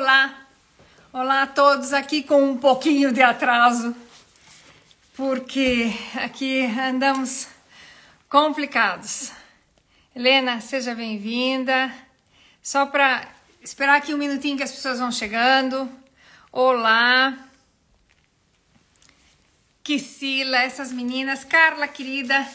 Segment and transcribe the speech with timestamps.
[0.00, 0.46] Olá!
[1.12, 3.96] Olá a todos aqui com um pouquinho de atraso,
[5.16, 7.48] porque aqui andamos
[8.28, 9.32] complicados.
[10.14, 11.92] Helena, seja bem-vinda.
[12.62, 13.26] Só para
[13.60, 15.90] esperar aqui um minutinho que as pessoas vão chegando.
[16.52, 17.36] Olá!
[19.82, 22.46] Kisila, essas meninas, Carla querida.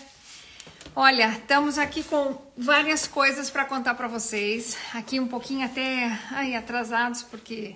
[0.96, 4.78] Olha, estamos aqui com várias coisas para contar para vocês.
[4.94, 7.76] Aqui um pouquinho até ai, atrasados, porque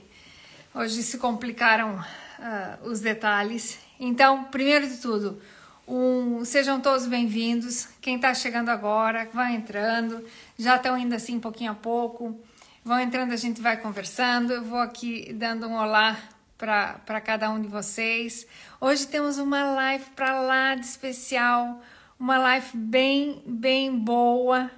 [0.71, 3.80] hoje se complicaram uh, os detalhes.
[3.99, 5.41] Então, primeiro de tudo,
[5.88, 7.88] um, sejam todos bem-vindos.
[7.99, 10.23] Quem está chegando agora, vai entrando.
[10.55, 12.40] Já estão indo assim, pouquinho a pouco.
[12.85, 14.54] Vão entrando, a gente vai conversando.
[14.54, 16.15] Eu vou aqui dando um olá
[16.55, 18.45] para cada um de vocês.
[18.79, 21.81] Hoje temos uma live para lá de especial
[22.20, 24.71] uma live bem, bem boa,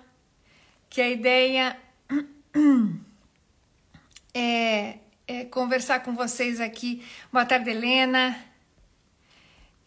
[0.89, 1.77] que a ideia
[4.33, 7.03] é, é conversar com vocês aqui.
[7.31, 8.35] Boa tarde, Helena.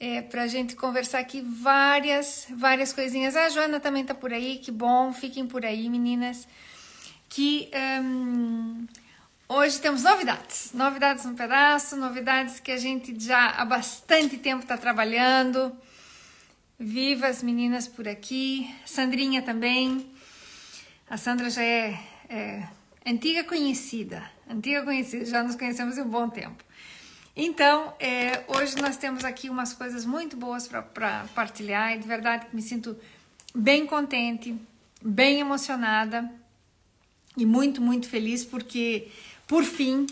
[0.00, 3.36] É, para a gente conversar aqui várias, várias coisinhas.
[3.36, 6.48] A Joana também tá por aí, que bom, fiquem por aí, meninas.
[7.28, 7.70] Que
[8.02, 8.86] um,
[9.48, 14.76] hoje temos novidades, novidades no pedaço, novidades que a gente já há bastante tempo está
[14.76, 15.72] trabalhando.
[16.84, 20.04] Viva as meninas por aqui, Sandrinha também.
[21.08, 21.96] A Sandra já é,
[22.28, 22.66] é
[23.06, 26.64] antiga conhecida, antiga conhecida, já nos conhecemos há um bom tempo.
[27.36, 32.48] Então, é, hoje nós temos aqui umas coisas muito boas para partilhar e de verdade
[32.52, 32.98] me sinto
[33.54, 34.52] bem contente,
[35.00, 36.28] bem emocionada
[37.36, 39.06] e muito, muito feliz porque,
[39.46, 40.04] por fim,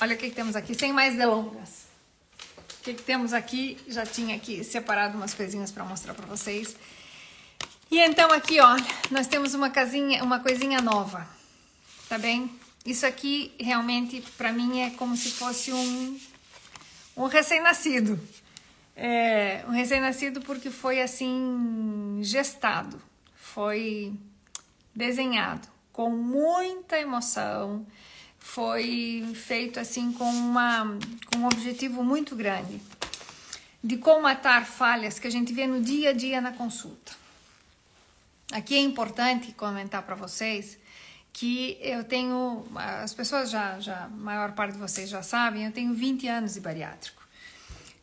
[0.00, 1.85] olha o que, que temos aqui, sem mais delongas
[2.86, 3.76] que, que temos aqui?
[3.88, 6.76] Já tinha aqui separado umas coisinhas para mostrar para vocês.
[7.90, 8.76] E então aqui, ó,
[9.10, 11.26] nós temos uma casinha, uma coisinha nova,
[12.08, 12.48] tá bem?
[12.84, 16.20] Isso aqui realmente para mim é como se fosse um
[17.16, 18.20] um recém-nascido.
[18.94, 23.00] É, um recém-nascido porque foi assim gestado,
[23.34, 24.14] foi
[24.94, 27.84] desenhado com muita emoção,
[28.46, 30.96] foi feito assim com, uma,
[31.30, 32.80] com um objetivo muito grande
[33.82, 37.12] de comatar falhas que a gente vê no dia a dia na consulta.
[38.52, 40.78] Aqui é importante comentar para vocês
[41.32, 45.72] que eu tenho, as pessoas já, já, a maior parte de vocês já sabem, eu
[45.72, 47.22] tenho 20 anos de bariátrico.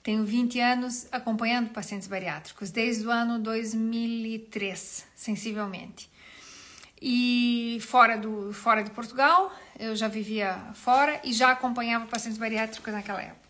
[0.04, 6.10] Tenho 20 anos acompanhando pacientes bariátricos, desde o ano 2003, sensivelmente.
[7.02, 12.94] E fora, do, fora de Portugal, eu já vivia fora e já acompanhava pacientes bariátricos
[12.94, 13.44] naquela época.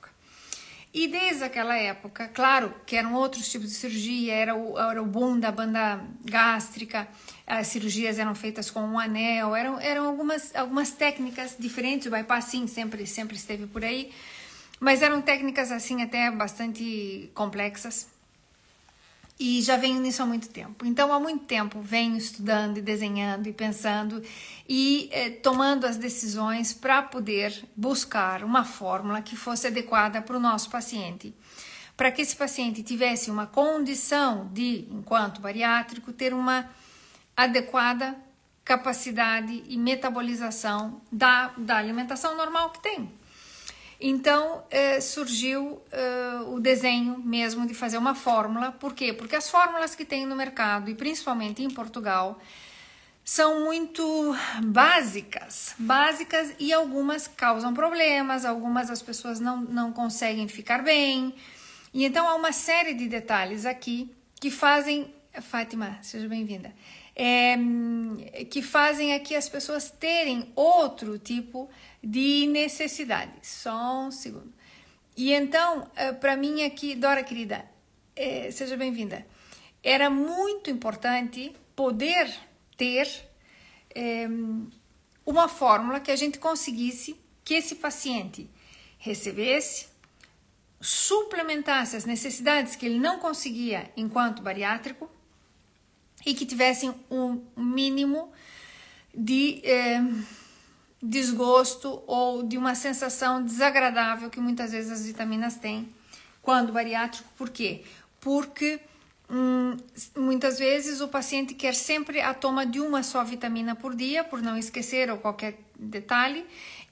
[0.94, 5.06] E desde aquela época, claro que eram outros tipos de cirurgia, era o, era o
[5.06, 7.08] boom da banda gástrica,
[7.48, 12.46] as cirurgias eram feitas com um anel, eram, eram algumas, algumas técnicas diferentes, o bypass
[12.46, 14.12] sim, sempre, sempre esteve por aí,
[14.80, 18.13] mas eram técnicas assim até bastante complexas
[19.40, 20.86] e já venho nisso há muito tempo.
[20.86, 24.22] Então, há muito tempo venho estudando e desenhando e pensando
[24.68, 30.40] e eh, tomando as decisões para poder buscar uma fórmula que fosse adequada para o
[30.40, 31.34] nosso paciente.
[31.98, 36.70] Para que esse paciente tivesse uma condição de, enquanto bariátrico, ter uma
[37.36, 38.16] adequada
[38.64, 43.12] capacidade e metabolização da, da alimentação normal que tem.
[44.00, 48.72] Então eh, surgiu eh, o desenho mesmo de fazer uma fórmula.
[48.72, 49.14] Por quê?
[49.14, 52.40] Porque as fórmulas que tem no mercado, e principalmente em Portugal,
[53.24, 60.84] são muito básicas, básicas e algumas causam problemas, algumas as pessoas não, não conseguem ficar
[60.84, 61.34] bem.
[61.94, 65.14] E então há uma série de detalhes aqui que fazem.
[65.42, 66.74] Fátima, seja bem-vinda.
[67.16, 67.56] É,
[68.50, 73.32] que fazem aqui as pessoas terem outro tipo de de necessidade.
[73.42, 74.54] Só um segundo.
[75.16, 77.66] E então, eh, para mim aqui, Dora querida,
[78.16, 79.26] é, seja bem-vinda.
[79.82, 82.32] Era muito importante poder
[82.76, 83.08] ter
[83.94, 84.28] é,
[85.26, 88.50] uma fórmula que a gente conseguisse que esse paciente
[88.98, 89.88] recebesse,
[90.80, 95.10] suplementasse as necessidades que ele não conseguia enquanto bariátrico
[96.26, 98.32] e que tivessem um mínimo
[99.14, 99.62] de
[101.04, 105.94] desgosto ou de uma sensação desagradável que muitas vezes as vitaminas têm
[106.42, 107.28] quando bariátrico.
[107.38, 107.84] Por quê?
[108.22, 108.80] Porque
[109.30, 109.76] hum,
[110.16, 114.42] muitas vezes o paciente quer sempre a toma de uma só vitamina por dia, por
[114.42, 116.46] não esquecer ou qualquer detalhe,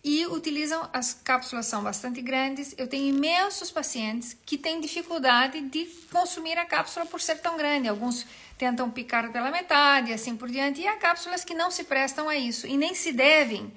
[0.04, 2.76] e utilizam as cápsulas são bastante grandes.
[2.78, 7.88] Eu tenho imensos pacientes que têm dificuldade de consumir a cápsula por ser tão grande.
[7.88, 8.26] Alguns
[8.58, 12.36] tentam picar pela metade, assim por diante, e há cápsulas que não se prestam a
[12.36, 13.72] isso e nem se devem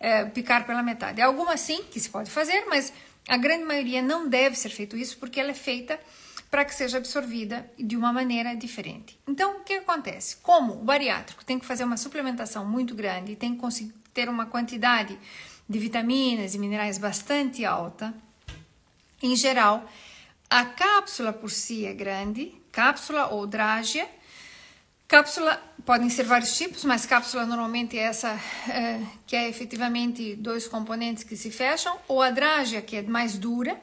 [0.00, 1.20] é, picar pela metade.
[1.20, 2.92] Algumas sim que se pode fazer, mas
[3.28, 5.98] a grande maioria não deve ser feito isso porque ela é feita
[6.50, 9.18] para que seja absorvida de uma maneira diferente.
[9.26, 10.36] Então, o que acontece?
[10.36, 14.46] Como o bariátrico tem que fazer uma suplementação muito grande e tem que ter uma
[14.46, 15.18] quantidade
[15.68, 18.14] de vitaminas e minerais bastante alta,
[19.20, 19.88] em geral,
[20.48, 24.08] a cápsula por si é grande, cápsula ou drágia.
[25.06, 30.66] Cápsula podem ser vários tipos, mas cápsula normalmente é essa é, que é efetivamente dois
[30.66, 33.80] componentes que se fecham, ou a drágia que é mais dura,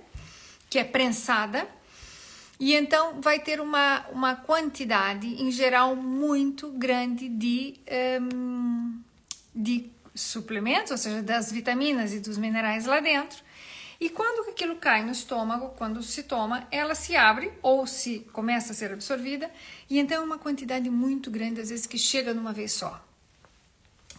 [0.70, 1.68] que é prensada,
[2.60, 7.80] e então vai ter uma, uma quantidade em geral muito grande de,
[8.22, 9.00] um,
[9.54, 13.44] de suplementos, ou seja, das vitaminas e dos minerais lá dentro.
[14.02, 18.72] E quando aquilo cai no estômago, quando se toma, ela se abre ou se começa
[18.72, 19.48] a ser absorvida,
[19.88, 23.00] e então é uma quantidade muito grande, às vezes que chega numa vez só.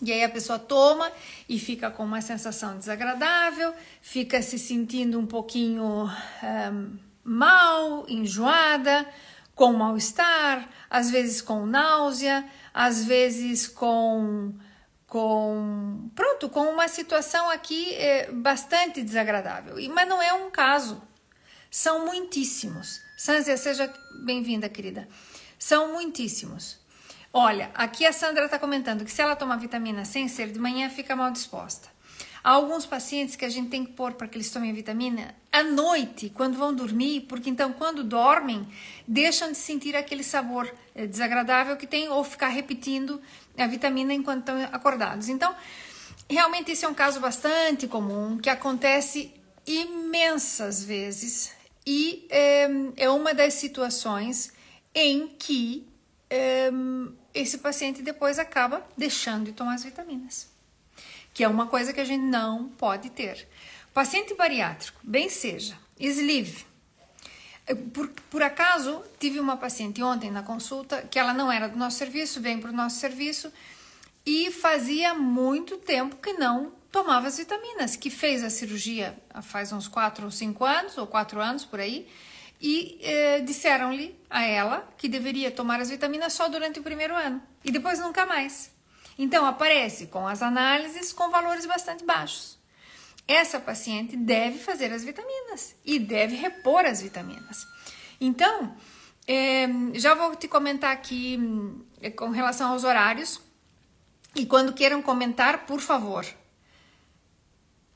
[0.00, 1.10] E aí a pessoa toma
[1.48, 6.08] e fica com uma sensação desagradável, fica se sentindo um pouquinho
[6.44, 9.04] um, mal, enjoada,
[9.52, 14.54] com mal-estar, às vezes com náusea, às vezes com
[15.12, 19.76] com pronto com uma situação aqui é, bastante desagradável.
[19.92, 21.02] Mas não é um caso.
[21.70, 22.98] São muitíssimos.
[23.18, 23.92] Sanzia seja
[24.24, 25.06] bem-vinda querida.
[25.58, 26.80] São muitíssimos.
[27.30, 30.88] Olha aqui a Sandra está comentando que se ela toma vitamina sem ser de manhã
[30.88, 31.91] fica mal disposta
[32.44, 35.62] Há alguns pacientes que a gente tem que pôr para que eles tomem vitamina à
[35.62, 38.66] noite, quando vão dormir, porque então quando dormem,
[39.06, 43.20] deixam de sentir aquele sabor eh, desagradável que tem ou ficar repetindo
[43.56, 45.28] a vitamina enquanto estão acordados.
[45.28, 45.54] Então,
[46.28, 49.32] realmente esse é um caso bastante comum que acontece
[49.64, 51.52] imensas vezes
[51.86, 54.52] e é, é uma das situações
[54.92, 55.86] em que
[56.28, 56.70] é,
[57.32, 60.51] esse paciente depois acaba deixando de tomar as vitaminas
[61.32, 63.48] que é uma coisa que a gente não pode ter.
[63.92, 66.64] Paciente bariátrico, bem seja, sleeve.
[67.92, 71.98] Por, por acaso, tive uma paciente ontem na consulta que ela não era do nosso
[71.98, 73.52] serviço, vem para o nosso serviço
[74.26, 79.88] e fazia muito tempo que não tomava as vitaminas, que fez a cirurgia faz uns
[79.88, 82.06] 4 ou 5 anos, ou 4 anos por aí,
[82.60, 87.42] e eh, disseram-lhe a ela que deveria tomar as vitaminas só durante o primeiro ano
[87.64, 88.71] e depois nunca mais.
[89.18, 92.58] Então, aparece com as análises com valores bastante baixos.
[93.26, 97.66] Essa paciente deve fazer as vitaminas e deve repor as vitaminas.
[98.20, 98.74] Então,
[99.26, 101.38] é, já vou te comentar aqui
[102.00, 103.40] é, com relação aos horários.
[104.34, 106.26] E quando queiram comentar, por favor.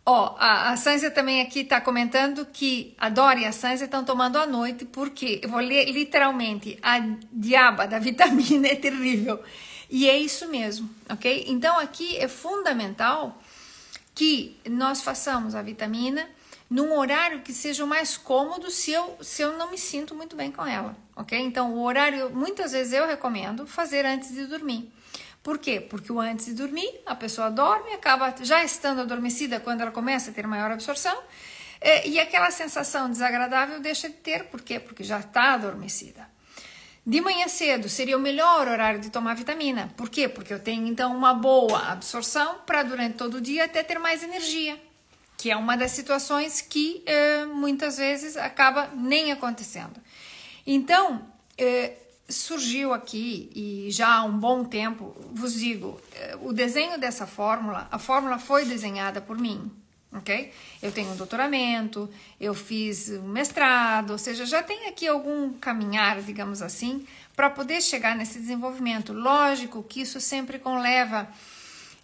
[0.08, 4.04] Ó, oh, a, a também aqui está comentando que a Dora e a Sanzia estão
[4.04, 7.00] tomando à noite, porque eu vou ler literalmente: a
[7.32, 9.42] diaba da vitamina é terrível.
[9.88, 11.44] E é isso mesmo, ok?
[11.48, 13.40] Então aqui é fundamental
[14.14, 16.28] que nós façamos a vitamina
[16.68, 20.50] num horário que seja mais cômodo se eu, se eu não me sinto muito bem
[20.50, 21.38] com ela, ok?
[21.38, 24.92] Então o horário, muitas vezes eu recomendo fazer antes de dormir.
[25.42, 25.80] Por quê?
[25.80, 30.32] Porque o antes de dormir, a pessoa dorme, acaba já estando adormecida quando ela começa
[30.32, 31.16] a ter maior absorção,
[31.80, 34.80] é, e aquela sensação desagradável deixa de ter, por quê?
[34.80, 36.28] Porque já está adormecida.
[37.06, 39.94] De manhã cedo seria o melhor horário de tomar vitamina.
[39.96, 40.28] Por quê?
[40.28, 44.24] Porque eu tenho então uma boa absorção para durante todo o dia até ter mais
[44.24, 44.76] energia,
[45.36, 50.00] que é uma das situações que eh, muitas vezes acaba nem acontecendo.
[50.66, 51.24] Então,
[51.56, 51.92] eh,
[52.28, 57.86] surgiu aqui e já há um bom tempo, vos digo, eh, o desenho dessa fórmula,
[57.88, 59.70] a fórmula foi desenhada por mim,
[60.18, 60.52] ok?
[60.82, 62.08] Eu tenho um doutoramento,
[62.40, 67.82] eu fiz um mestrado, ou seja, já tem aqui algum caminhar, digamos assim, para poder
[67.82, 69.12] chegar nesse desenvolvimento.
[69.12, 71.28] Lógico que isso sempre conleva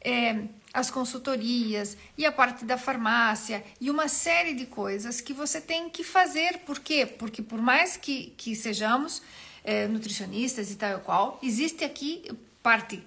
[0.04, 5.60] é, as consultorias e a parte da farmácia e uma série de coisas que você
[5.60, 6.58] tem que fazer.
[6.60, 7.06] Por quê?
[7.06, 9.22] Porque por mais que, que sejamos
[9.64, 12.24] é, nutricionistas e tal e qual, existe aqui
[12.62, 13.02] parte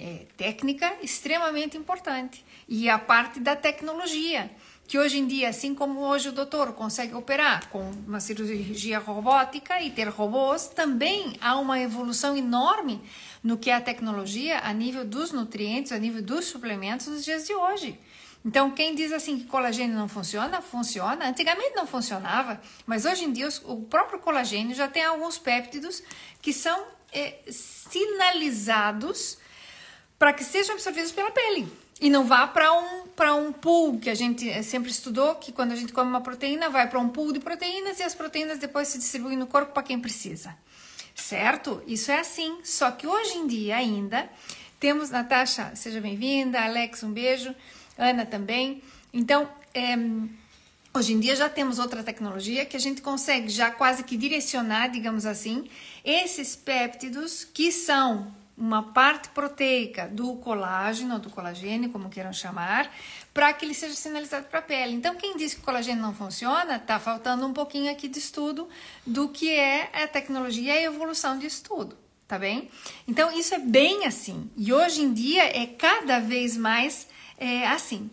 [0.00, 4.50] é, técnica extremamente importante e a parte da tecnologia
[4.90, 9.80] que hoje em dia, assim como hoje o doutor consegue operar com uma cirurgia robótica
[9.80, 13.00] e ter robôs, também há uma evolução enorme
[13.40, 17.46] no que é a tecnologia a nível dos nutrientes, a nível dos suplementos nos dias
[17.46, 18.00] de hoje.
[18.44, 21.28] Então, quem diz assim que colagênio não funciona, funciona.
[21.28, 26.02] Antigamente não funcionava, mas hoje em dia o próprio colagênio já tem alguns péptidos
[26.42, 29.38] que são é, sinalizados
[30.20, 31.66] para que sejam absorvidos pela pele.
[31.98, 35.72] E não vá para um para um pool que a gente sempre estudou que quando
[35.72, 38.88] a gente come uma proteína vai para um pool de proteínas e as proteínas depois
[38.88, 40.54] se distribuem no corpo para quem precisa.
[41.14, 41.82] Certo?
[41.86, 42.58] Isso é assim.
[42.62, 44.28] Só que hoje em dia ainda
[44.78, 47.54] temos Natasha seja bem-vinda Alex um beijo
[47.96, 48.82] Ana também.
[49.12, 49.96] Então, é,
[50.92, 54.88] hoje em dia já temos outra tecnologia que a gente consegue já quase que direcionar,
[54.88, 55.68] digamos assim,
[56.04, 62.94] esses péptidos que são uma parte proteica do colágeno, ou do colagênio, como queiram chamar,
[63.32, 64.94] para que ele seja sinalizado para a pele.
[64.94, 68.68] Então, quem diz que o colagênio não funciona, está faltando um pouquinho aqui de estudo
[69.06, 71.96] do que é a tecnologia e a evolução de estudo,
[72.28, 72.70] tá bem?
[73.08, 74.50] Então, isso é bem assim.
[74.54, 78.10] E hoje em dia é cada vez mais é, assim.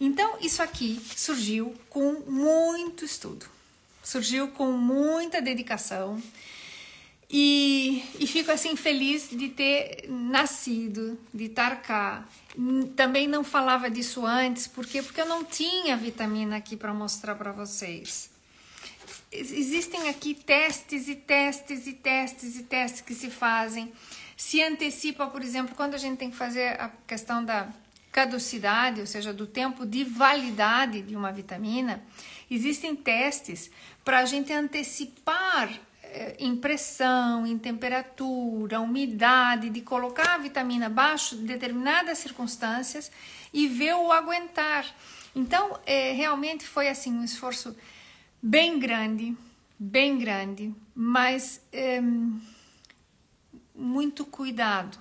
[0.00, 3.46] Então, isso aqui surgiu com muito estudo,
[4.00, 6.22] surgiu com muita dedicação.
[7.30, 12.26] E, e fico assim feliz de ter nascido, de estar cá.
[12.96, 15.02] Também não falava disso antes, por quê?
[15.02, 18.30] Porque eu não tinha vitamina aqui para mostrar para vocês.
[19.30, 23.92] Existem aqui testes e testes e testes e testes que se fazem.
[24.34, 27.68] Se antecipa, por exemplo, quando a gente tem que fazer a questão da
[28.10, 32.02] caducidade, ou seja, do tempo de validade de uma vitamina,
[32.50, 33.70] existem testes
[34.02, 35.68] para a gente antecipar
[36.38, 43.10] em pressão, em temperatura, umidade, de colocar a vitamina abaixo de determinadas circunstâncias
[43.52, 44.86] e ver o aguentar.
[45.34, 47.76] Então, é, realmente foi assim um esforço
[48.42, 49.36] bem grande,
[49.78, 52.00] bem grande, mas é,
[53.74, 54.98] muito cuidado,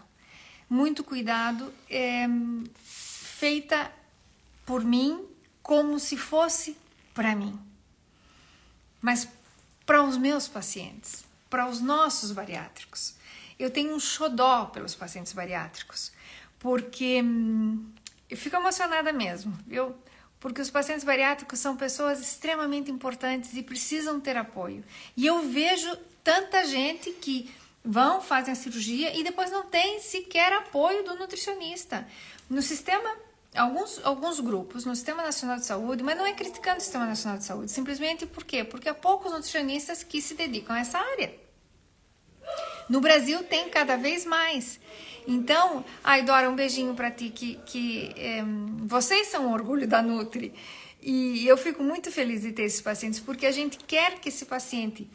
[0.70, 2.28] muito cuidado, é,
[2.84, 3.92] feita
[4.66, 5.26] por mim
[5.64, 6.78] como se fosse
[7.14, 7.60] para mim.
[9.02, 9.28] Mas
[9.88, 13.16] para os meus pacientes, para os nossos bariátricos.
[13.58, 16.12] Eu tenho um xodó pelos pacientes bariátricos,
[16.60, 17.90] porque hum,
[18.30, 19.96] eu fico emocionada mesmo, viu?
[20.42, 24.84] Porque os pacientes bariátricos são pessoas extremamente importantes e precisam ter apoio.
[25.16, 27.50] E eu vejo tanta gente que
[27.84, 32.06] vão, fazem a cirurgia e depois não tem sequer apoio do nutricionista.
[32.50, 33.10] No sistema
[33.58, 37.38] alguns, alguns grupos no Sistema Nacional de Saúde, mas não é criticando o Sistema Nacional
[37.38, 38.64] de Saúde, simplesmente por quê?
[38.64, 41.34] Porque há poucos nutricionistas que se dedicam a essa área.
[42.90, 44.80] No Brasil tem cada vez mais.
[45.28, 48.44] Então, ai Dora, um beijinho para ti, que, que é,
[48.86, 50.54] vocês são o orgulho da Nutri.
[51.02, 54.46] E eu fico muito feliz de ter esses pacientes, porque a gente quer que esse
[54.46, 55.08] paciente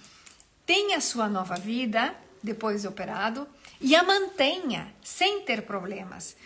[0.67, 3.49] tenha sua nova vida depois de operado
[3.81, 6.37] e a mantenha sem ter problemas.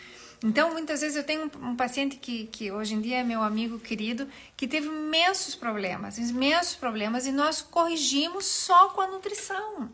[0.45, 3.43] Então, muitas vezes eu tenho um, um, paciente que, que hoje em dia é meu
[3.43, 9.90] amigo querido, que teve imensos problemas, imensos problemas, e nós corrigimos só com a nutrição.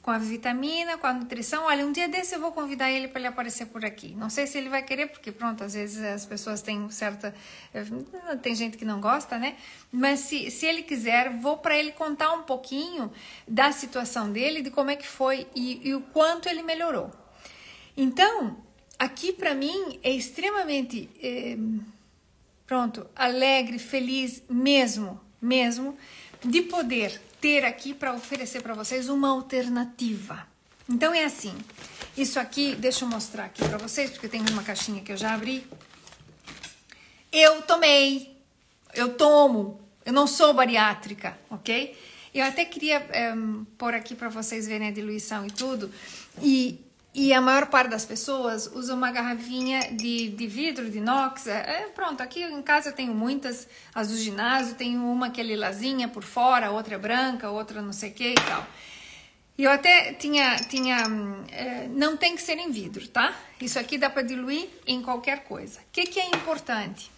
[0.00, 1.64] Com a vitamina, com a nutrição.
[1.64, 4.14] Olha, um dia desse eu vou convidar ele para ele aparecer por aqui.
[4.14, 7.34] Não sei se ele vai querer, porque pronto, às vezes as pessoas têm certa.
[7.74, 7.84] Eh,
[8.40, 9.56] tem gente que não gosta, né?
[9.92, 13.12] Mas se, se ele quiser, vou para ele contar um pouquinho
[13.46, 17.10] da situação dele, de como é que foi e, e o quanto ele melhorou.
[17.94, 18.56] Então,
[19.00, 21.56] aqui para mim é extremamente é,
[22.66, 25.96] pronto, alegre, feliz mesmo, mesmo
[26.44, 30.46] de poder ter aqui para oferecer para vocês uma alternativa.
[30.86, 31.56] Então é assim.
[32.14, 35.32] Isso aqui, deixa eu mostrar aqui para vocês, porque tem uma caixinha que eu já
[35.32, 35.66] abri.
[37.32, 38.36] Eu tomei,
[38.94, 41.96] eu tomo, eu não sou bariátrica, ok?
[42.34, 43.32] Eu até queria é,
[43.78, 45.90] pôr aqui para vocês verem a diluição e tudo.
[46.42, 51.48] E e a maior parte das pessoas usa uma garrafinha de, de vidro, de inox.
[51.48, 55.40] É, é, pronto, aqui em casa eu tenho muitas, as do ginásio, tenho uma que
[55.40, 58.64] é lilazinha por fora, outra é branca, outra não sei o que e tal.
[59.58, 60.98] E eu até tinha, tinha
[61.50, 63.34] é, não tem que ser em vidro, tá?
[63.60, 65.80] Isso aqui dá para diluir em qualquer coisa.
[65.80, 67.10] O que, que é importante?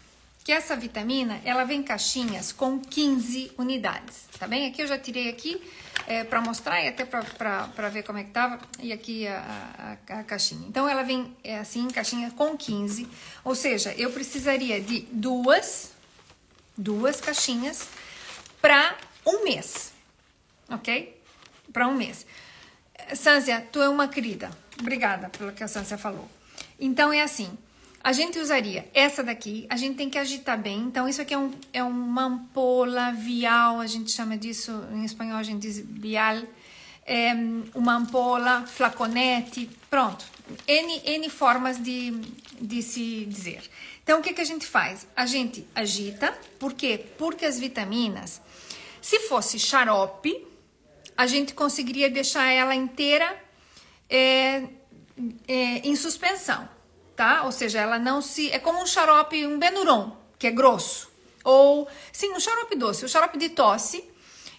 [0.43, 4.67] Que essa vitamina, ela vem em caixinhas com 15 unidades, tá bem?
[4.67, 5.63] Aqui eu já tirei aqui,
[6.07, 8.59] é, para mostrar e até para ver como é que tava.
[8.81, 10.67] E aqui a, a, a, caixinha.
[10.69, 13.09] Então, ela vem é, assim, caixinha com 15.
[13.45, 15.93] Ou seja, eu precisaria de duas,
[16.77, 17.89] duas caixinhas
[18.61, 18.97] para
[19.27, 19.93] um mês.
[20.69, 21.21] Ok?
[21.73, 22.27] Para um mês.
[23.15, 24.51] Sância, tu é uma querida.
[24.81, 26.29] Obrigada pelo que a Sância falou.
[26.79, 27.57] Então, é assim.
[28.05, 30.81] A gente usaria essa daqui, a gente tem que agitar bem.
[30.81, 35.37] Então, isso aqui é, um, é uma ampola vial, a gente chama disso, em espanhol
[35.37, 36.43] a gente diz vial.
[37.07, 37.33] É
[37.75, 40.25] uma ampola, flaconete, pronto.
[40.67, 42.11] N, N formas de,
[42.61, 43.63] de se dizer.
[44.03, 45.07] Então, o que, que a gente faz?
[45.15, 47.05] A gente agita, por quê?
[47.17, 48.41] Porque as vitaminas,
[49.01, 50.45] se fosse xarope,
[51.17, 53.37] a gente conseguiria deixar ela inteira
[54.11, 54.65] é,
[55.47, 56.69] é, em suspensão
[57.16, 57.42] tá?
[57.45, 58.50] Ou seja, ela não se.
[58.50, 61.11] É como um xarope, um Benuron, que é grosso.
[61.45, 63.04] Ou, sim, um xarope doce.
[63.04, 64.04] O xarope de tosse,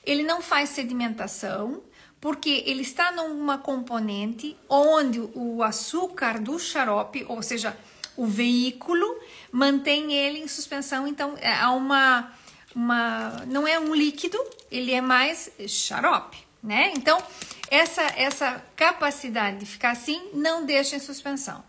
[0.05, 1.81] ele não faz sedimentação,
[2.19, 7.77] porque ele está numa componente onde o açúcar do xarope, ou seja,
[8.15, 9.05] o veículo
[9.51, 12.31] mantém ele em suspensão, então é, há uma,
[12.75, 14.41] uma não é um líquido,
[14.71, 16.93] ele é mais xarope, né?
[16.95, 17.21] Então,
[17.69, 21.63] essa, essa capacidade de ficar assim não deixa em suspensão.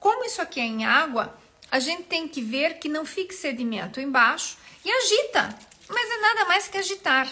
[0.00, 1.38] Como isso aqui é em água,
[1.70, 5.54] a gente tem que ver que não fique sedimento embaixo e agita,
[5.88, 7.28] mas é nada mais que agitar.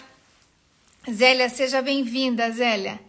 [1.11, 3.01] Zélia, seja bem-vinda, Zélia.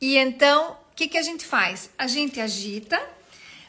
[0.00, 1.90] E então, o que, que a gente faz?
[1.98, 2.98] A gente agita,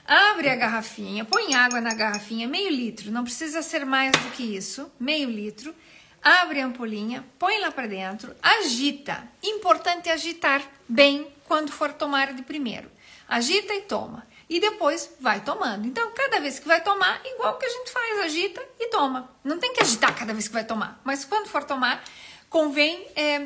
[0.06, 4.56] abre a garrafinha, põe água na garrafinha, meio litro, não precisa ser mais do que
[4.56, 5.76] isso, meio litro,
[6.24, 9.30] abre a ampolinha, põe lá para dentro, agita.
[9.44, 12.90] Importante agitar bem quando for tomar de primeiro.
[13.28, 14.26] Agita e toma.
[14.50, 15.86] E depois vai tomando.
[15.86, 19.30] Então, cada vez que vai tomar, igual que a gente faz, agita e toma.
[19.44, 21.02] Não tem que agitar cada vez que vai tomar.
[21.04, 22.02] Mas quando for tomar,
[22.50, 23.40] convém é,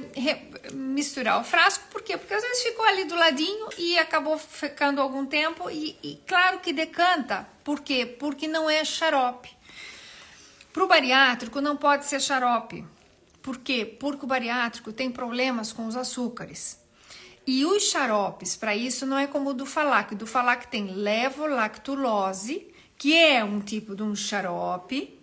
[0.73, 2.17] misturar o frasco, por quê?
[2.17, 6.59] Porque às vezes ficou ali do ladinho e acabou ficando algum tempo e, e claro
[6.59, 8.05] que decanta, por quê?
[8.05, 9.49] Porque não é xarope.
[10.71, 12.85] Para o bariátrico não pode ser xarope,
[13.41, 13.85] por quê?
[13.85, 16.79] Porque o bariátrico tem problemas com os açúcares.
[17.45, 20.15] E os xaropes, para isso, não é como o do falac.
[20.15, 22.67] Do falac tem levolactulose,
[22.97, 25.19] que é um tipo de um xarope.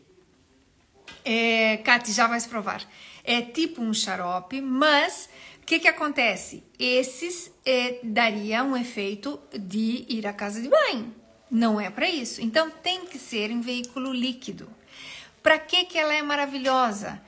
[1.25, 2.87] É, já vai provar
[3.29, 5.29] é tipo um xarope, mas
[5.63, 6.65] o que, que acontece?
[6.79, 11.15] Esses é, daria um efeito de ir à casa de banho.
[11.51, 12.41] Não é para isso.
[12.41, 14.67] Então tem que ser em veículo líquido.
[15.43, 17.21] Para que, que ela é maravilhosa?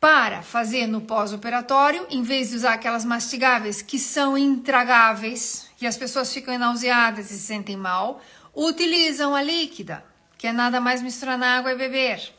[0.00, 5.96] Para fazer no pós-operatório, em vez de usar aquelas mastigáveis que são intragáveis e as
[5.96, 8.22] pessoas ficam nauseadas e se sentem mal,
[8.54, 10.04] utilizam a líquida,
[10.36, 12.32] que é nada mais misturar na água e beber.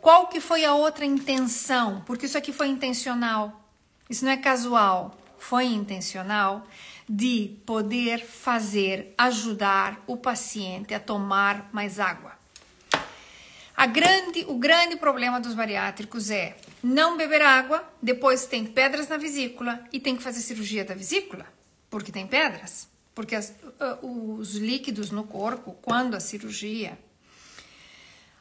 [0.00, 2.02] Qual que foi a outra intenção?
[2.06, 3.68] Porque isso aqui foi intencional.
[4.08, 5.14] Isso não é casual.
[5.38, 6.66] Foi intencional
[7.06, 12.37] de poder fazer, ajudar o paciente a tomar mais água.
[13.86, 19.84] Grande, o grande problema dos bariátricos é não beber água, depois tem pedras na vesícula
[19.92, 21.46] e tem que fazer cirurgia da vesícula,
[21.88, 22.88] porque tem pedras.
[23.14, 26.98] Porque as, uh, os líquidos no corpo, quando a cirurgia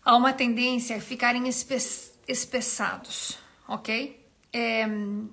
[0.04, 1.78] há uma tendência a ficarem espe
[2.28, 4.26] espessados, ok?
[4.52, 4.86] É,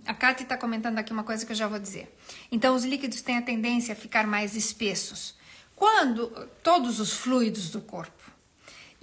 [0.06, 2.14] a Kati está comentando aqui uma coisa que eu já vou dizer.
[2.50, 5.36] Então, os líquidos têm a tendência a ficar mais espessos.
[5.74, 6.28] Quando
[6.62, 8.33] todos os fluidos do corpo.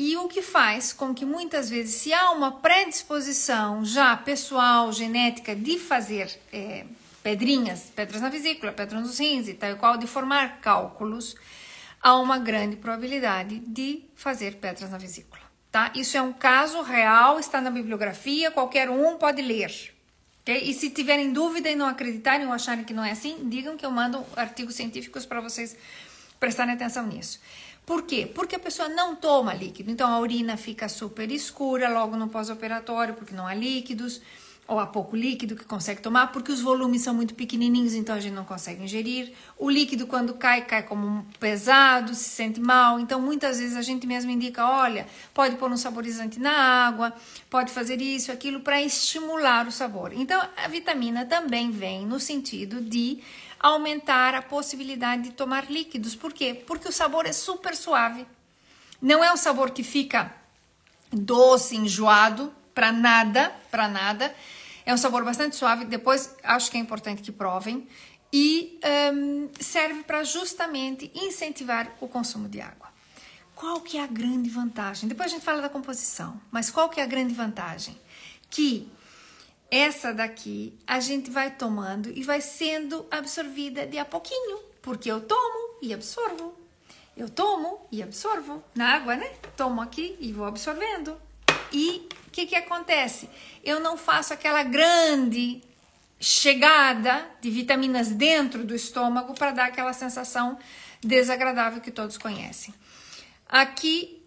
[0.01, 5.55] E o que faz com que muitas vezes, se há uma predisposição já pessoal, genética,
[5.55, 6.85] de fazer é,
[7.21, 11.35] pedrinhas, pedras na vesícula, pedras nos rins e tal qual, de formar cálculos,
[12.01, 15.91] há uma grande probabilidade de fazer pedras na vesícula tá?
[15.95, 19.71] Isso é um caso real, está na bibliografia, qualquer um pode ler.
[20.41, 20.69] Okay?
[20.69, 23.85] E se tiverem dúvida e não acreditarem ou acharem que não é assim, digam que
[23.85, 25.75] eu mando artigos científicos para vocês
[26.39, 27.39] prestarem atenção nisso.
[27.85, 28.29] Por quê?
[28.33, 29.91] Porque a pessoa não toma líquido.
[29.91, 34.21] Então a urina fica super escura logo no pós-operatório, porque não há líquidos
[34.71, 38.19] ou há pouco líquido que consegue tomar, porque os volumes são muito pequenininhos, então a
[38.21, 39.33] gente não consegue ingerir.
[39.57, 42.97] O líquido, quando cai, cai como pesado, se sente mal.
[42.97, 47.11] Então, muitas vezes a gente mesmo indica: olha, pode pôr um saborizante na água,
[47.49, 50.13] pode fazer isso, aquilo, para estimular o sabor.
[50.13, 53.19] Então, a vitamina também vem no sentido de
[53.61, 56.15] aumentar a possibilidade de tomar líquidos.
[56.15, 56.63] Por quê?
[56.65, 58.25] Porque o sabor é super suave.
[59.01, 60.33] Não é um sabor que fica
[61.11, 64.33] doce, enjoado, para nada, para nada.
[64.85, 67.87] É um sabor bastante suave, depois acho que é importante que provem.
[68.33, 68.79] E
[69.13, 72.89] um, serve para justamente incentivar o consumo de água.
[73.53, 75.07] Qual que é a grande vantagem?
[75.07, 77.95] Depois a gente fala da composição, mas qual que é a grande vantagem?
[78.49, 78.89] Que
[79.71, 85.21] essa daqui a gente vai tomando e vai sendo absorvida de a pouquinho, porque eu
[85.21, 86.53] tomo e absorvo.
[87.15, 89.31] Eu tomo e absorvo na água, né?
[89.55, 91.17] Tomo aqui e vou absorvendo.
[91.71, 93.29] E o que, que acontece?
[93.63, 95.61] Eu não faço aquela grande
[96.19, 100.57] chegada de vitaminas dentro do estômago para dar aquela sensação
[101.01, 102.73] desagradável que todos conhecem.
[103.47, 104.20] Aqui,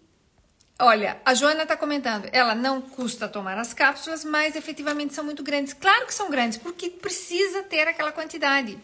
[0.79, 5.43] olha, a Joana está comentando, ela não custa tomar as cápsulas, mas efetivamente são muito
[5.43, 5.73] grandes.
[5.73, 8.77] Claro que são grandes, porque precisa ter aquela quantidade.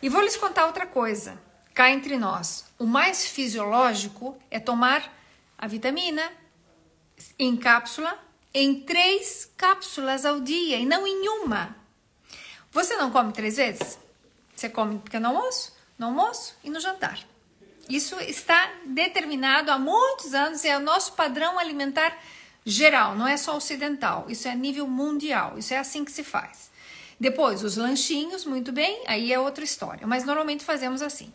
[0.00, 1.40] E vou lhes contar outra coisa,
[1.74, 2.64] cá entre nós.
[2.78, 5.12] O mais fisiológico é tomar
[5.56, 6.30] a vitamina
[7.38, 8.18] em cápsula
[8.54, 11.74] em três cápsulas ao dia e não em uma.
[12.70, 13.98] Você não come três vezes?
[14.54, 17.18] Você come no pequeno almoço, no almoço e no jantar.
[17.92, 22.18] Isso está determinado há muitos anos, é o nosso padrão alimentar
[22.64, 26.70] geral, não é só ocidental, isso é nível mundial, isso é assim que se faz.
[27.20, 31.30] Depois, os lanchinhos, muito bem, aí é outra história, mas normalmente fazemos assim.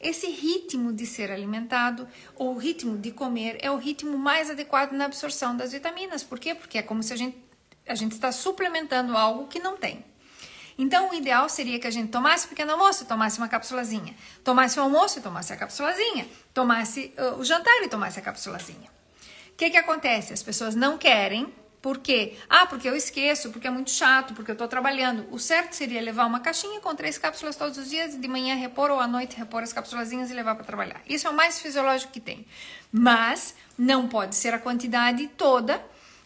[0.00, 5.04] esse ritmo de ser alimentado ou ritmo de comer é o ritmo mais adequado na
[5.04, 6.24] absorção das vitaminas.
[6.24, 6.56] Por quê?
[6.56, 7.38] Porque é como se a gente,
[7.86, 10.04] a gente está suplementando algo que não tem.
[10.80, 14.80] Então, o ideal seria que a gente tomasse o pequeno almoço tomasse uma capsulazinha, tomasse
[14.80, 18.90] o almoço e tomasse a capsulazinha, tomasse uh, o jantar e tomasse a capsulazinha.
[19.52, 20.32] O que, que acontece?
[20.32, 22.38] As pessoas não querem por quê?
[22.48, 25.26] Ah, porque eu esqueço, porque é muito chato, porque eu estou trabalhando.
[25.30, 28.90] O certo seria levar uma caixinha com três cápsulas todos os dias, de manhã repor
[28.90, 31.02] ou à noite repor as cápsulazinhas e levar para trabalhar.
[31.06, 32.46] Isso é o mais fisiológico que tem.
[32.90, 35.82] Mas não pode ser a quantidade toda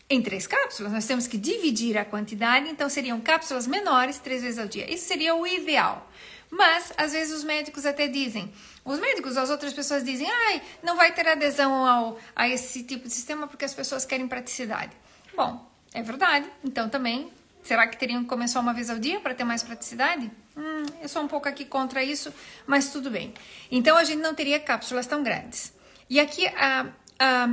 [0.08, 0.92] em três cápsulas.
[0.92, 4.92] Nós temos que dividir a quantidade, então seriam cápsulas menores três vezes ao dia.
[4.92, 6.10] Isso seria o ideal.
[6.50, 8.52] Mas às vezes os médicos até dizem,
[8.84, 13.08] os médicos, as outras pessoas dizem, ai, não vai ter adesão ao, a esse tipo
[13.08, 14.92] de sistema porque as pessoas querem praticidade.
[15.34, 16.48] Bom, é verdade.
[16.62, 19.62] Então também, será que teriam que comer só uma vez ao dia para ter mais
[19.62, 20.30] praticidade?
[20.56, 22.32] Hum, eu sou um pouco aqui contra isso,
[22.66, 23.34] mas tudo bem.
[23.70, 25.72] Então a gente não teria cápsulas tão grandes.
[26.08, 26.86] E aqui a,
[27.18, 27.46] a,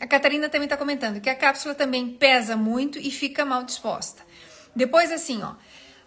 [0.00, 4.22] a Catarina também está comentando que a cápsula também pesa muito e fica mal disposta.
[4.74, 5.54] Depois, assim, ó.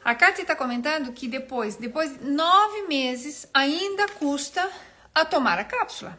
[0.04, 4.70] A Kátia está comentando que depois, depois de nove meses, ainda custa
[5.13, 6.17] a tomar a cápsula.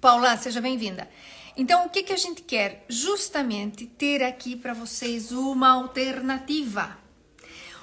[0.00, 1.08] Paula, seja bem-vinda.
[1.56, 2.84] Então, o que, que a gente quer?
[2.88, 6.98] Justamente ter aqui para vocês uma alternativa.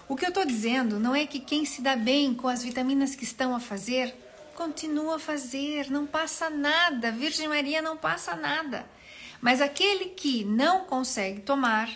[0.08, 3.16] O que eu estou dizendo não é que quem se dá bem com as vitaminas
[3.16, 4.14] que estão a fazer,
[4.62, 7.12] continua a fazer, não passa nada.
[7.12, 8.86] Virgem Maria não passa nada.
[9.42, 11.90] Mas aquele que não consegue tomar,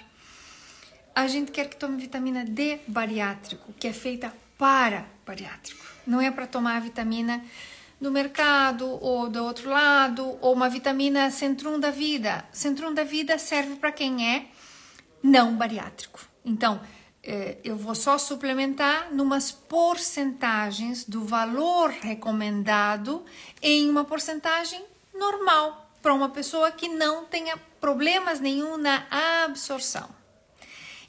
[1.13, 5.85] a gente quer que tome vitamina D bariátrico, que é feita para bariátrico.
[6.07, 7.45] Não é para tomar a vitamina
[8.01, 12.45] do mercado ou do outro lado, ou uma vitamina Centrum da Vida.
[12.51, 14.47] Centrum da Vida serve para quem é
[15.21, 16.19] não bariátrico.
[16.43, 16.81] Então,
[17.63, 23.25] eu vou só suplementar numas porcentagens do valor recomendado
[23.61, 24.83] em uma porcentagem
[25.13, 29.07] normal para uma pessoa que não tenha problemas nenhum na
[29.43, 30.07] absorção.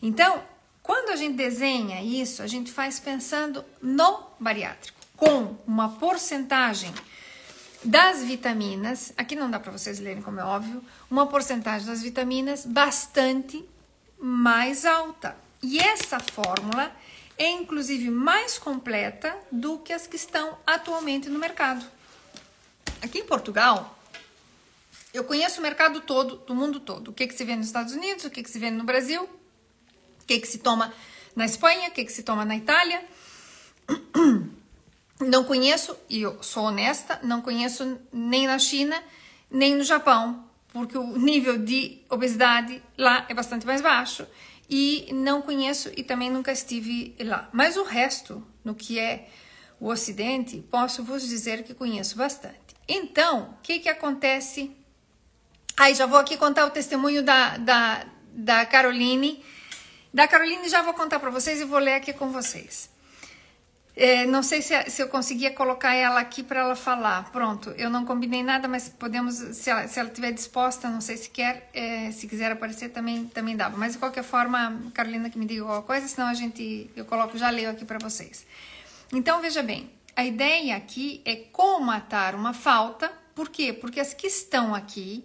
[0.01, 0.43] Então,
[0.83, 6.93] quando a gente desenha isso, a gente faz pensando no bariátrico com uma porcentagem
[7.83, 12.65] das vitaminas, aqui não dá para vocês lerem como é óbvio, uma porcentagem das vitaminas
[12.65, 13.65] bastante
[14.19, 15.37] mais alta.
[15.63, 16.95] E essa fórmula
[17.39, 21.85] é inclusive mais completa do que as que estão atualmente no mercado.
[23.03, 23.99] Aqui em Portugal,
[25.13, 27.09] eu conheço o mercado todo, do mundo todo.
[27.09, 29.23] O que, que se vende nos Estados Unidos, o que, que se vende no Brasil,
[29.25, 30.93] o que, que se toma
[31.35, 33.05] na Espanha, o que, que se toma na Itália.
[35.19, 39.03] Não conheço, e eu sou honesta, não conheço nem na China,
[39.51, 44.27] nem no Japão, porque o nível de obesidade lá é bastante mais baixo.
[44.69, 47.49] E não conheço e também nunca estive lá.
[47.53, 49.29] Mas o resto, no que é
[49.79, 52.75] o Ocidente, posso vos dizer que conheço bastante.
[52.89, 54.71] Então, o que, que acontece?
[55.77, 59.45] Aí já vou aqui contar o testemunho da, da, da Caroline.
[60.13, 62.89] Da Caroline já vou contar para vocês e vou ler aqui com vocês.
[63.97, 67.33] É, não sei se, se, eu conseguia colocar ela aqui para ela falar.
[67.33, 71.17] Pronto, eu não combinei nada, mas podemos, se ela, se ela tiver disposta, não sei
[71.17, 73.75] se quer, é, se quiser aparecer também, também dava.
[73.79, 77.39] Mas de qualquer forma, Carolina que me diga alguma coisa, senão a gente, eu coloco,
[77.39, 78.45] já leio aqui para vocês.
[79.15, 83.11] Então veja bem, a ideia aqui é comatar uma falta.
[83.35, 83.73] Por quê?
[83.73, 85.25] Porque as que estão aqui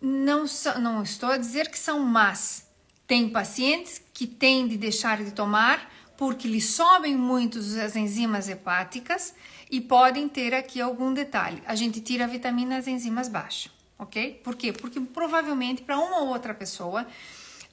[0.00, 0.46] não,
[0.80, 2.66] não estou a dizer que são más.
[3.06, 9.32] Tem pacientes que têm de deixar de tomar porque lhe sobem muito as enzimas hepáticas
[9.70, 11.62] e podem ter aqui algum detalhe.
[11.64, 14.40] A gente tira a vitamina as enzimas baixas, ok?
[14.42, 14.72] Por quê?
[14.72, 17.06] Porque provavelmente para uma ou outra pessoa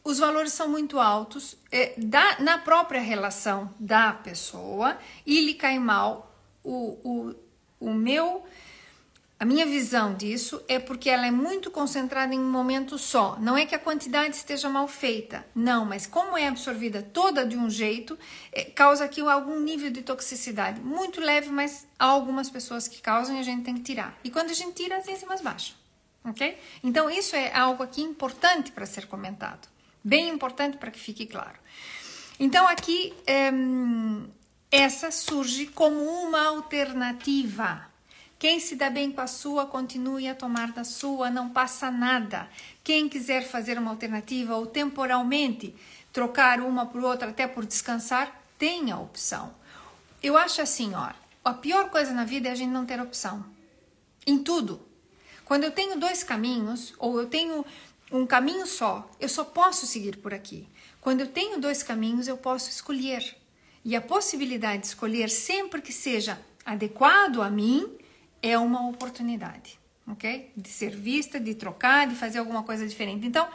[0.04, 5.80] os valores são muito altos é, da, na própria relação da pessoa e lhe cai
[5.80, 6.32] mal
[6.64, 7.36] o, o,
[7.80, 8.46] o meu
[9.38, 13.38] a minha visão disso é porque ela é muito concentrada em um momento só.
[13.38, 17.58] Não é que a quantidade esteja mal feita, não, mas como é absorvida toda de
[17.58, 18.18] um jeito,
[18.54, 20.80] é, causa aqui algum nível de toxicidade.
[20.80, 24.18] Muito leve, mas há algumas pessoas que causam e a gente tem que tirar.
[24.24, 25.76] E quando a gente tira, as enzimas baixam,
[26.24, 26.58] ok?
[26.82, 29.68] Então, isso é algo aqui importante para ser comentado.
[30.02, 31.60] Bem importante para que fique claro.
[32.40, 33.52] Então, aqui, é,
[34.72, 37.94] essa surge como uma alternativa
[38.38, 42.50] quem se dá bem com a sua, continue a tomar da sua, não passa nada.
[42.84, 45.74] Quem quiser fazer uma alternativa ou temporalmente
[46.12, 49.54] trocar uma por outra, até por descansar, tem a opção.
[50.22, 51.12] Eu acho assim, ó,
[51.44, 53.46] a pior coisa na vida é a gente não ter opção.
[54.28, 54.82] Em tudo.
[55.46, 57.66] Quando eu tenho dois caminhos, ou eu tenho
[58.12, 60.68] um caminho só, eu só posso seguir por aqui.
[61.00, 63.38] Quando eu tenho dois caminhos, eu posso escolher.
[63.84, 67.96] E a possibilidade de escolher sempre que seja adequado a mim,
[68.46, 70.52] é uma oportunidade, ok?
[70.56, 73.26] De ser vista, de trocar, de fazer alguma coisa diferente.
[73.26, 73.48] Então,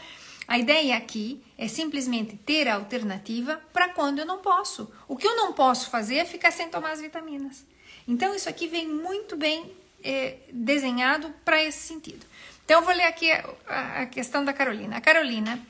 [0.49, 4.93] a ideia aqui é simplesmente ter a alternativa para quando eu não posso.
[5.07, 7.65] O que eu não posso fazer é ficar sem tomar as vitaminas.
[8.09, 9.71] Então, isso aqui vem muito bem
[10.03, 12.27] é, desenhado para esse sentido.
[12.65, 14.97] Então, eu vou ler aqui a, a, questão da Carolina.
[14.97, 15.61] A Carolina,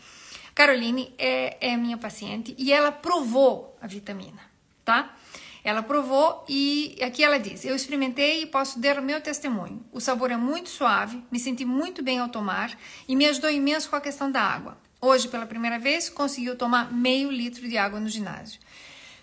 [0.54, 4.40] Caroline é, é minha paciente e ela provou a vitamina,
[4.82, 5.14] tá?
[5.62, 9.84] Ela provou e aqui ela diz: Eu experimentei e posso dar o meu testemunho.
[9.92, 13.90] O sabor é muito suave, me senti muito bem ao tomar e me ajudou imenso
[13.90, 14.78] com a questão da água.
[15.00, 18.60] Hoje, pela primeira vez, conseguiu tomar meio litro de água no ginásio.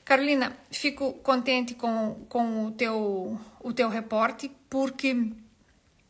[0.04, 5.34] Carolina, fico contente com, com o, teu, o teu reporte, porque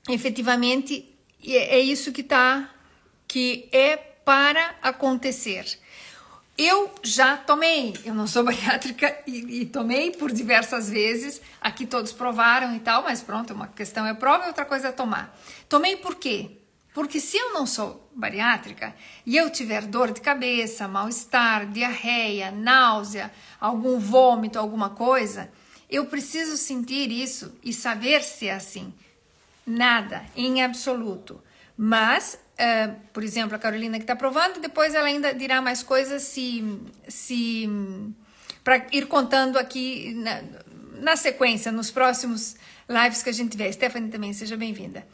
[0.08, 2.70] efetivamente é, é isso que tá,
[3.28, 5.80] que é para acontecer.
[6.58, 11.40] Eu já tomei, eu não sou bariátrica e, e, tomei por diversas vezes.
[11.62, 14.92] Aqui todos provaram e tal, mas pronto, uma questão é prova e outra coisa é
[14.92, 15.38] tomar.
[15.70, 16.58] Tomei por quê?
[16.96, 23.32] Porque se eu não sou bariátrica e eu tiver dor de cabeça, mal-estar, diarreia, náusea,
[23.62, 25.52] algum vômito, alguma coisa,
[25.88, 28.92] eu preciso sentir isso e saber se é assim.
[29.66, 31.40] Nada, em absoluto.
[31.78, 36.24] Mas Uh, por exemplo, a Carolina que está provando, depois ela ainda dirá mais coisas
[36.24, 36.64] se,
[37.08, 37.70] se
[38.64, 40.42] para ir contando aqui na,
[41.00, 42.56] na, sequência, nos próximos
[42.90, 43.72] lives que a gente tiver.
[43.72, 45.08] Stephanie também, seja bem-vinda.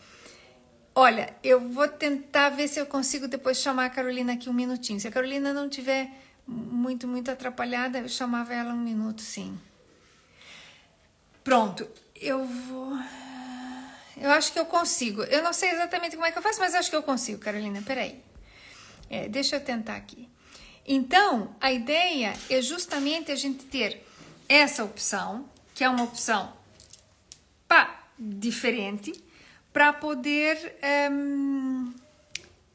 [0.95, 4.97] Olha, eu vou tentar ver se eu consigo depois chamar a Carolina aqui um minutinho.
[4.97, 6.09] Se a Carolina não tiver
[6.47, 9.59] muito, muito atrapalhada, eu chamava ela um minuto, sim.
[11.43, 12.97] Pronto, eu vou.
[14.17, 15.23] Eu acho que eu consigo.
[15.23, 17.81] Eu não sei exatamente como é que eu faço, mas acho que eu consigo, Carolina.
[17.81, 18.21] Peraí.
[19.09, 20.29] É, deixa eu tentar aqui.
[20.85, 24.05] Então, a ideia é justamente a gente ter
[24.47, 26.53] essa opção, que é uma opção
[27.67, 29.13] pá, diferente,
[29.71, 30.77] para poder.
[31.11, 31.93] Um,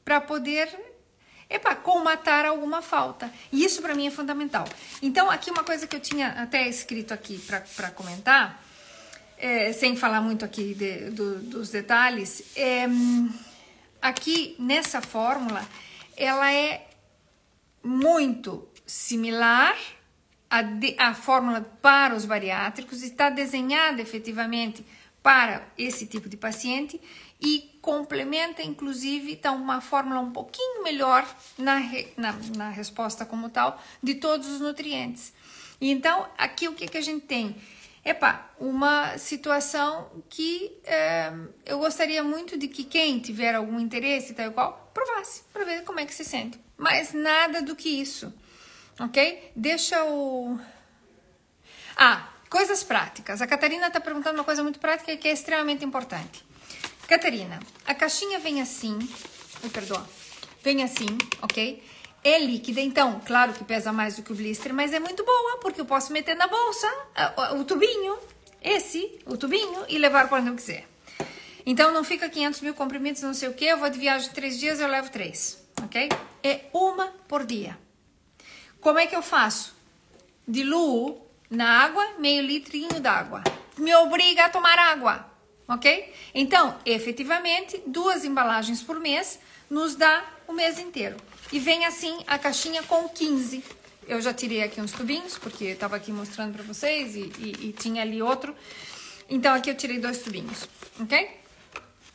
[0.04, 0.68] para poder
[1.50, 3.32] epa, colmatar alguma falta.
[3.52, 4.66] E isso para mim é fundamental.
[5.02, 8.62] Então, aqui uma coisa que eu tinha até escrito aqui para comentar
[9.38, 12.86] é, sem falar muito aqui de, do, dos detalhes, é,
[14.02, 15.66] aqui nessa fórmula,
[16.16, 16.88] ela é
[17.82, 19.76] muito similar
[20.50, 24.84] à, de, à fórmula para os bariátricos, está desenhada efetivamente
[25.22, 27.00] para esse tipo de paciente
[27.40, 31.80] e complementa, inclusive, então, uma fórmula um pouquinho melhor na,
[32.16, 35.32] na, na resposta como tal de todos os nutrientes.
[35.80, 37.56] E então, aqui o que, que a gente tem?
[38.08, 41.30] Epa, uma situação que é,
[41.66, 45.84] eu gostaria muito de que quem tiver algum interesse, tal e qual, provasse, para ver
[45.84, 46.58] como é que se sente.
[46.74, 48.32] Mas nada do que isso,
[48.98, 49.52] ok?
[49.54, 50.58] Deixa o.
[51.98, 53.42] Ah, coisas práticas.
[53.42, 56.42] A Catarina está perguntando uma coisa muito prática que é extremamente importante.
[57.06, 58.96] Catarina, a caixinha vem assim,
[59.62, 60.08] me perdoa,
[60.62, 61.82] vem assim, ok?
[62.22, 65.58] É líquida, então, claro que pesa mais do que o blister, mas é muito boa,
[65.60, 66.92] porque eu posso meter na bolsa
[67.58, 68.18] o, tubinho,
[68.62, 70.86] esse, o tubinho, e levar onde eu quiser.
[71.64, 74.58] Então, não fica 500 mil comprimidos, não sei o que, eu vou de viagem três
[74.58, 76.08] dias, eu levo três, ok?
[76.42, 77.78] É uma por dia.
[78.80, 79.76] Como é que eu faço?
[80.46, 83.42] Diluo na água, meio litrinho d'água.
[83.76, 85.26] Me obriga a tomar água,
[85.68, 86.12] ok?
[86.34, 89.38] Então, efetivamente, duas embalagens por mês
[89.70, 91.16] nos dá o mês inteiro.
[91.50, 93.64] E vem assim a caixinha com 15.
[94.06, 97.68] Eu já tirei aqui uns tubinhos, porque eu tava aqui mostrando para vocês e, e,
[97.68, 98.54] e, tinha ali outro.
[99.28, 100.68] Então aqui eu tirei dois tubinhos,
[101.00, 101.30] ok?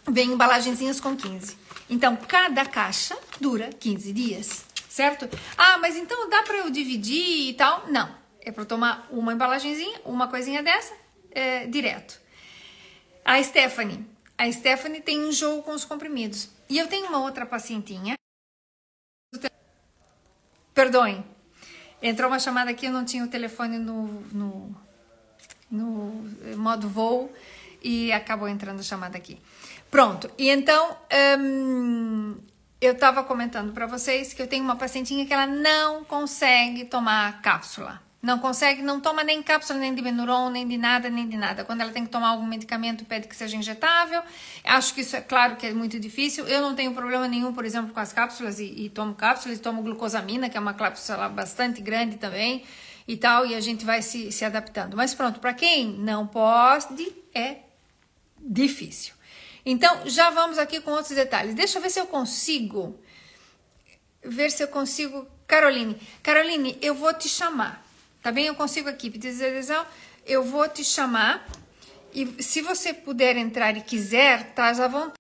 [0.09, 1.57] Vem embalagenzinhas com 15.
[1.89, 5.29] Então cada caixa dura 15 dias, certo?
[5.57, 7.87] Ah, mas então dá para eu dividir e tal?
[7.89, 8.23] Não.
[8.41, 10.93] É para tomar uma embalagenzinha, uma coisinha dessa,
[11.31, 12.19] é, direto.
[13.23, 14.05] A Stephanie.
[14.37, 16.49] A Stephanie tem um jogo com os comprimidos.
[16.69, 18.15] E eu tenho uma outra pacientinha
[20.73, 21.23] Perdoem.
[22.01, 24.75] Entrou uma chamada aqui, eu não tinha o telefone no, no,
[25.71, 27.31] no modo voo
[27.81, 29.39] e acabou entrando a chamada aqui.
[29.89, 30.97] Pronto, e então
[31.39, 32.35] hum,
[32.81, 37.41] eu estava comentando para vocês que eu tenho uma pacientinha que ela não consegue tomar
[37.41, 38.01] cápsula.
[38.23, 41.65] Não consegue, não toma nem cápsula, nem de Benuron, nem de nada, nem de nada.
[41.65, 44.23] Quando ela tem que tomar algum medicamento, pede que seja injetável.
[44.63, 46.47] Acho que isso é claro que é muito difícil.
[46.47, 49.61] Eu não tenho problema nenhum, por exemplo, com as cápsulas e, e tomo cápsulas, e
[49.61, 52.63] tomo glucosamina, que é uma cápsula bastante grande também
[53.05, 54.95] e tal, e a gente vai se, se adaptando.
[54.95, 57.57] Mas pronto, para quem não pode, é
[58.39, 59.13] difícil.
[59.65, 61.55] Então, já vamos aqui com outros detalhes.
[61.55, 62.97] Deixa eu ver se eu consigo.
[64.23, 65.27] Ver se eu consigo.
[65.45, 67.82] Caroline, Caroline, eu vou te chamar.
[68.23, 68.45] Tá bem?
[68.45, 69.85] Eu consigo aqui pedir adesão.
[70.25, 71.45] Eu vou te chamar
[72.13, 75.15] E se você puder entrar e quiser, tá à vontade.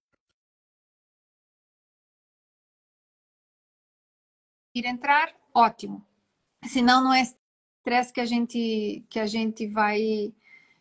[4.73, 6.05] Ir entrar, ótimo.
[6.65, 10.33] Senão não é estresse que a gente que a gente vai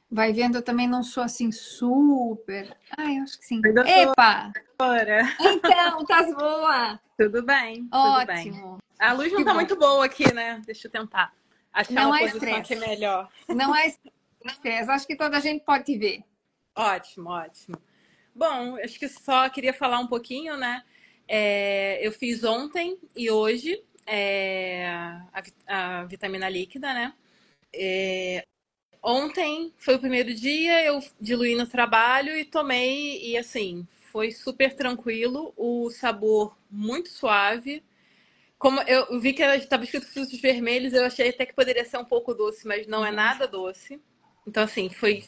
[0.08, 0.58] vai vendo.
[0.58, 2.76] Eu também não sou assim super.
[2.96, 3.61] Ai, acho que sim.
[3.85, 4.52] Epa!
[4.78, 5.22] Doutora.
[5.40, 7.00] Então, tá boa?
[7.18, 7.88] Tudo bem.
[7.90, 8.54] Ótimo.
[8.54, 8.78] Tudo bem.
[8.98, 9.56] A luz não que tá bom.
[9.56, 10.62] muito boa aqui, né?
[10.64, 11.35] Deixa eu tentar
[11.72, 13.28] achar não uma é posição aqui melhor.
[13.48, 13.87] Não é
[14.44, 14.90] estresse.
[14.90, 16.22] Acho que toda a gente pode te ver.
[16.74, 17.76] Ótimo, ótimo.
[18.35, 20.82] Bom, acho que só queria falar um pouquinho, né?
[21.28, 24.87] É, eu fiz ontem e hoje é,
[25.32, 27.14] a, a, vitamina líquida, né?
[27.74, 28.44] É,
[29.02, 34.74] ontem foi o primeiro dia, eu diluí no trabalho e tomei, e assim, foi super
[34.74, 37.82] tranquilo, o sabor muito suave.
[38.62, 42.05] Como eu vi que estava escrito frutos vermelhos, eu achei até que poderia ser um
[42.05, 43.16] pouco doce, mas não é uhum.
[43.16, 44.01] nada doce.
[44.46, 45.25] Então, assim, foi.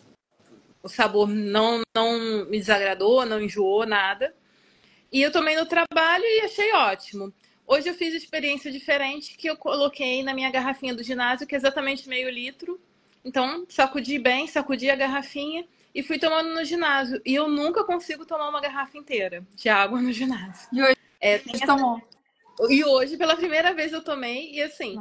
[0.80, 4.32] O sabor não, não me desagradou, não enjoou nada.
[5.10, 7.34] E eu tomei no trabalho e achei ótimo.
[7.66, 11.58] Hoje eu fiz experiência diferente que eu coloquei na minha garrafinha do ginásio, que é
[11.58, 12.80] exatamente meio litro.
[13.24, 17.20] Então, sacudi bem, sacudi a garrafinha e fui tomando no ginásio.
[17.26, 20.68] E eu nunca consigo tomar uma garrafa inteira de água no ginásio.
[20.72, 21.66] E hoje é, essa...
[21.66, 22.00] tomou?
[22.68, 24.52] E hoje, pela primeira vez, eu tomei.
[24.52, 24.98] E assim,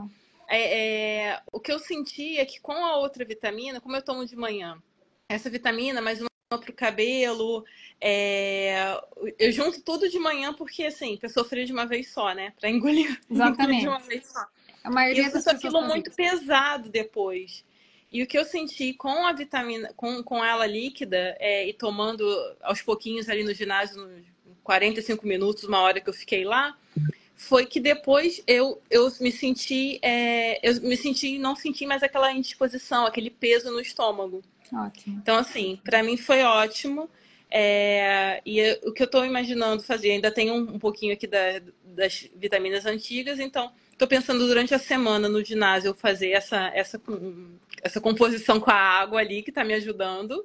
[0.48, 1.42] é, é...
[1.52, 4.82] o que eu senti é que com a outra vitamina, como eu tomo de manhã,
[5.30, 7.66] essa vitamina, mais uma para o cabelo.
[8.00, 9.00] É...
[9.40, 12.54] Eu junto tudo de manhã porque, assim, eu sofri de uma vez só, né?
[12.60, 13.82] Para engolir Exatamente.
[13.82, 14.46] de uma vez só.
[14.84, 17.64] A maioria Isso das aquilo muito pesado depois.
[18.12, 22.24] E o que eu senti com a vitamina, com, com ela líquida é, e tomando
[22.62, 24.24] aos pouquinhos ali no ginásio, nos
[24.62, 26.78] 45 minutos, uma hora que eu fiquei lá,
[27.36, 32.32] foi que depois eu, eu me senti, é, eu me senti, não senti mais aquela
[32.32, 34.42] indisposição, aquele peso no estômago.
[34.72, 35.20] Ótimo.
[35.22, 37.10] Então, assim, para mim foi ótimo.
[37.50, 41.62] É, e o que eu estou imaginando fazer, ainda tem um, um pouquinho aqui da,
[41.84, 47.00] das vitaminas antigas, então estou pensando durante a semana no ginásio fazer essa, essa,
[47.84, 50.44] essa composição com a água ali que está me ajudando,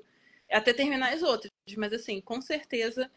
[0.50, 1.50] até terminar as outras.
[1.76, 3.10] Mas, assim, com certeza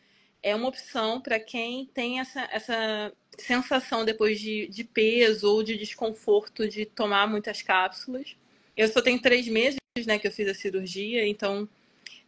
[0.43, 5.77] é uma opção para quem tem essa, essa sensação depois de, de peso ou de
[5.77, 8.35] desconforto de tomar muitas cápsulas.
[8.75, 11.67] Eu só tenho três meses né, que eu fiz a cirurgia, então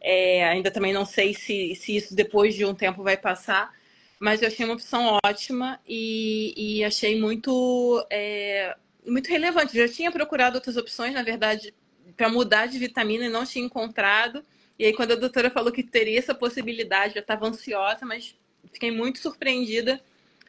[0.00, 3.72] é, ainda também não sei se, se isso depois de um tempo vai passar,
[4.20, 9.76] mas eu achei uma opção ótima e, e achei muito, é, muito relevante.
[9.76, 11.74] Já tinha procurado outras opções, na verdade,
[12.16, 14.44] para mudar de vitamina e não tinha encontrado.
[14.78, 18.36] E aí, quando a doutora falou que teria essa possibilidade, eu estava ansiosa, mas
[18.72, 20.00] fiquei muito surpreendida,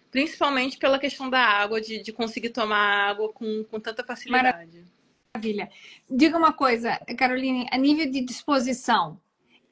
[0.10, 4.84] principalmente pela questão da água, de, de conseguir tomar água com, com tanta facilidade.
[5.34, 5.70] Maravilha.
[6.10, 9.20] Diga uma coisa, Caroline, a nível de disposição,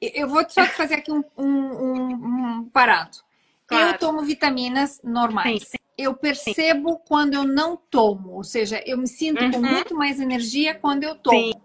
[0.01, 3.17] eu vou só fazer aqui um, um, um parado.
[3.65, 3.93] Claro.
[3.93, 5.63] Eu tomo vitaminas normais.
[5.63, 5.77] Sim, sim.
[5.97, 6.99] Eu percebo sim.
[7.07, 9.51] quando eu não tomo, ou seja, eu me sinto uhum.
[9.51, 11.61] com muito mais energia quando eu tomo.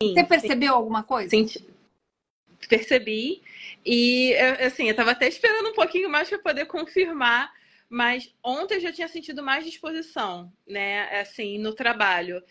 [0.00, 1.30] Você percebeu alguma coisa?
[1.30, 1.46] Sim,
[2.68, 3.42] percebi.
[3.84, 7.52] E assim, eu estava até esperando um pouquinho mais para poder confirmar,
[7.88, 11.20] mas ontem eu já tinha sentido mais disposição, né?
[11.20, 12.42] Assim, no trabalho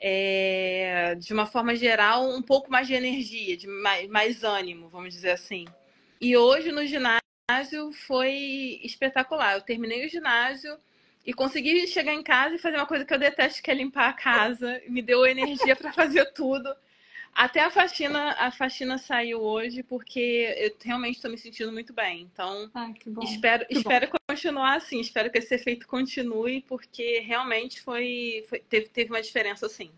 [0.00, 5.14] é, de uma forma geral, um pouco mais de energia, de mais, mais ânimo, vamos
[5.14, 5.64] dizer assim.
[6.20, 7.22] E hoje no ginásio
[8.06, 9.54] foi espetacular.
[9.54, 10.76] Eu terminei o ginásio
[11.24, 14.10] e consegui chegar em casa e fazer uma coisa que eu detesto, que é limpar
[14.10, 14.80] a casa.
[14.88, 16.68] Me deu energia para fazer tudo.
[17.34, 22.22] Até a faxina, a faxina saiu hoje porque eu realmente estou me sentindo muito bem.
[22.32, 22.70] Então,
[23.22, 24.16] espero, que espero bom.
[24.28, 25.00] continuar assim.
[25.00, 29.90] Espero que esse efeito continue porque realmente foi, foi teve, teve uma diferença sim.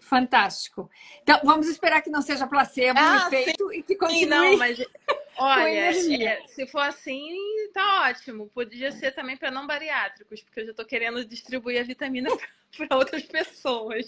[0.00, 0.90] Fantástico.
[1.22, 3.78] Então, vamos esperar que não seja placebo ah, efeito sim.
[3.78, 4.20] e que continue.
[4.20, 4.78] Sim, não, mas
[5.36, 7.36] olha, é, se for assim,
[7.74, 8.48] tá ótimo.
[8.54, 12.30] Podia ser também para não bariátricos, porque eu já estou querendo distribuir a vitamina
[12.76, 14.06] para outras pessoas.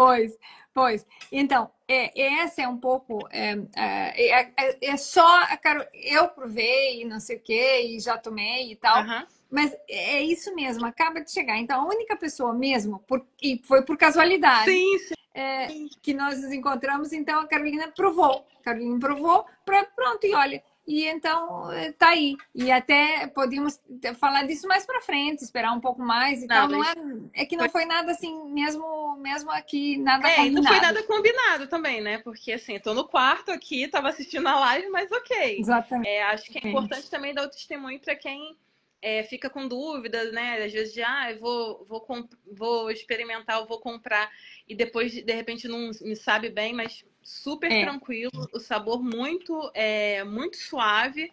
[0.00, 0.38] Pois,
[0.72, 1.06] pois.
[1.30, 3.28] Então, é, essa é um pouco.
[3.30, 5.46] É, é, é, é só.
[5.58, 9.02] Cara, eu provei, não sei o quê, e já tomei e tal.
[9.02, 9.26] Uhum.
[9.50, 11.58] Mas é isso mesmo, acaba de chegar.
[11.58, 15.14] Então, a única pessoa mesmo, por, e foi por casualidade, sim, sim.
[15.34, 15.68] É,
[16.00, 18.46] que nós nos encontramos, então a Carolina provou.
[18.58, 22.36] A Carolina provou, pra, pronto, e olha, e então eh, tá aí.
[22.54, 23.80] E até podíamos
[24.18, 26.68] falar disso mais para frente, esperar um pouco mais e não, tal.
[26.68, 26.94] Não é,
[27.42, 30.62] é que não foi nada assim, mesmo, mesmo aqui, nada é, combinado.
[30.62, 32.18] não foi nada combinado também, né?
[32.18, 35.58] Porque assim, eu tô no quarto aqui, tava assistindo a live, mas ok.
[35.60, 36.08] Exatamente.
[36.08, 38.56] É, acho que é importante também dar o testemunho para quem
[39.02, 40.62] é, fica com dúvidas, né?
[40.64, 42.06] Às vezes de, ah, vou, vou,
[42.52, 44.30] vou experimentar, vou comprar,
[44.68, 47.84] e depois, de repente, não me sabe bem, mas super é.
[47.84, 51.30] tranquilo, o sabor muito, é, muito suave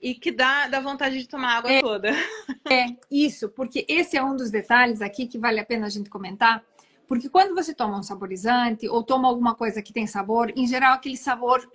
[0.00, 2.10] e que dá, dá vontade de tomar água é, toda.
[2.70, 6.10] É, isso, porque esse é um dos detalhes aqui que vale a pena a gente
[6.10, 6.62] comentar.
[7.06, 10.92] Porque quando você toma um saborizante ou toma alguma coisa que tem sabor, em geral
[10.92, 11.66] aquele sabor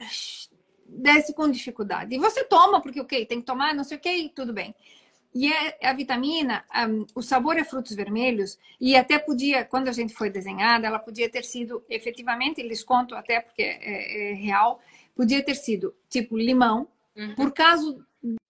[0.87, 2.13] desce com dificuldade.
[2.13, 4.75] E você toma porque, ok, tem que tomar, não sei o que, tudo bem.
[5.33, 6.63] E é, a vitamina,
[7.15, 11.29] o sabor é frutos vermelhos, e até podia, quando a gente foi desenhada, ela podia
[11.29, 14.79] ter sido, efetivamente, eles contam até porque é, é real,
[15.15, 17.33] podia ter sido tipo limão, uhum.
[17.35, 17.97] por causa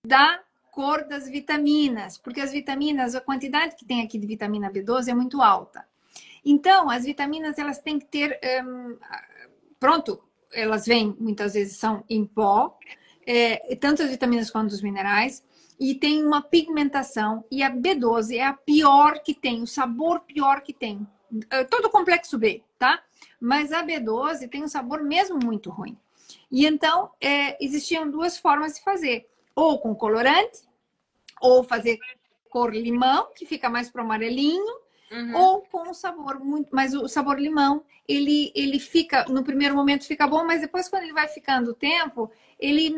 [0.06, 5.08] da cor das vitaminas, porque as vitaminas, a quantidade que tem aqui de vitamina B12
[5.08, 5.86] é muito alta.
[6.44, 8.98] Então, as vitaminas, elas têm que ter, um,
[9.80, 10.22] pronto,
[10.52, 12.78] elas vêm, muitas vezes são em pó,
[13.26, 15.44] é, tanto as vitaminas quanto os minerais,
[15.80, 20.62] e tem uma pigmentação, e a B12 é a pior que tem, o sabor pior
[20.62, 21.06] que tem.
[21.50, 23.02] É, todo o complexo B, tá?
[23.40, 25.98] Mas a B12 tem um sabor mesmo muito ruim.
[26.52, 29.28] E então, é, existiam duas formas de fazer.
[29.56, 30.62] Ou com colorante,
[31.42, 32.00] ou fazer
[32.50, 34.83] cor limão, que fica mais para o amarelinho,
[35.14, 35.36] Uhum.
[35.36, 36.70] Ou com um sabor muito.
[36.72, 41.04] Mas o sabor limão, ele, ele fica, no primeiro momento fica bom, mas depois, quando
[41.04, 42.92] ele vai ficando o tempo, ele,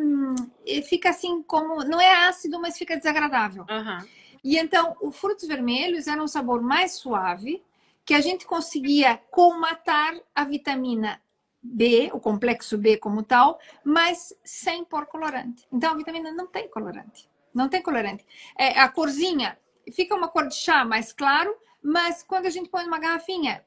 [0.65, 1.83] ele fica assim como.
[1.83, 3.65] Não é ácido, mas fica desagradável.
[3.69, 4.07] Uhum.
[4.43, 7.61] E então, os frutos vermelhos era um sabor mais suave,
[8.05, 11.19] que a gente conseguia comatar a vitamina
[11.61, 15.67] B, o complexo B como tal, mas sem pôr colorante.
[15.73, 17.27] Então, a vitamina não tem colorante.
[17.53, 18.23] Não tem colorante.
[18.57, 19.57] É, a corzinha
[19.91, 21.55] fica uma cor de chá mais claro,
[21.85, 23.63] mas quando a gente põe numa garrafinha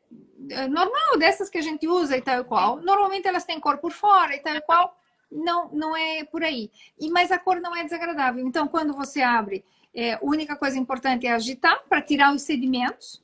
[0.51, 3.79] eh, normal, dessas que a gente usa e tal e qual, normalmente elas têm cor
[3.79, 5.01] por fora e tal e qual,
[5.31, 6.69] não, não é por aí.
[6.99, 8.45] E Mas a cor não é desagradável.
[8.45, 9.64] Então, quando você abre,
[9.95, 13.23] é, a única coisa importante é agitar para tirar os sedimentos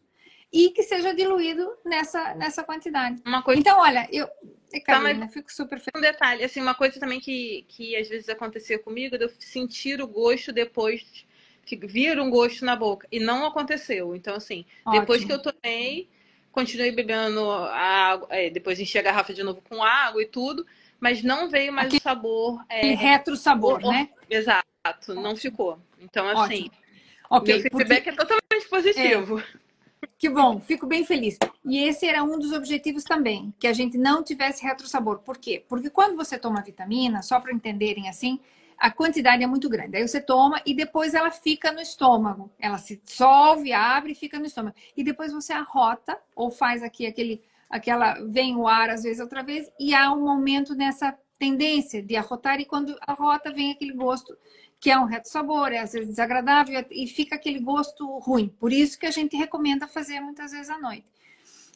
[0.53, 3.21] e que seja diluído nessa, nessa quantidade.
[3.27, 3.61] Uma coisa...
[3.61, 4.29] Então, olha, eu.
[4.85, 5.93] Carolina, fico super feliz.
[5.97, 10.01] Um detalhe, assim, uma coisa também que, que às vezes acontecia comigo, de eu sentir
[10.01, 11.25] o gosto depois
[11.87, 13.07] vir um gosto na boca.
[13.11, 14.15] E não aconteceu.
[14.15, 15.01] Então, assim, Ótimo.
[15.01, 16.09] depois que eu tomei,
[16.53, 20.67] continuei bebendo a água, é, depois enchi a garrafa de novo com água e tudo,
[21.01, 22.65] mas não veio mais Aqui, o sabor.
[22.69, 24.09] É, retro sabor, né?
[24.31, 25.79] Exato, não ficou.
[26.01, 26.71] Então, assim,
[27.29, 28.11] okay, meu feedback porque...
[28.11, 29.39] é totalmente positivo.
[29.39, 29.65] É.
[30.19, 31.39] Que bom, fico bem feliz.
[31.65, 35.19] E esse era um dos objetivos também, que a gente não tivesse retro sabor.
[35.19, 35.65] Por quê?
[35.69, 38.39] Porque quando você toma vitamina, só para entenderem assim,
[38.79, 39.97] a quantidade é muito grande.
[39.97, 42.51] Aí você toma e depois ela fica no estômago.
[42.59, 44.77] Ela se dissolve, abre e fica no estômago.
[44.97, 49.43] E depois você arrota ou faz aqui aquele aquela vem o ar às vezes outra
[49.43, 54.37] vez e há um aumento nessa tendência de arrotar e quando arrota vem aquele gosto
[54.79, 58.49] que é um reto sabor, é às vezes desagradável e fica aquele gosto ruim.
[58.61, 61.07] Por isso que a gente recomenda fazer muitas vezes à noite.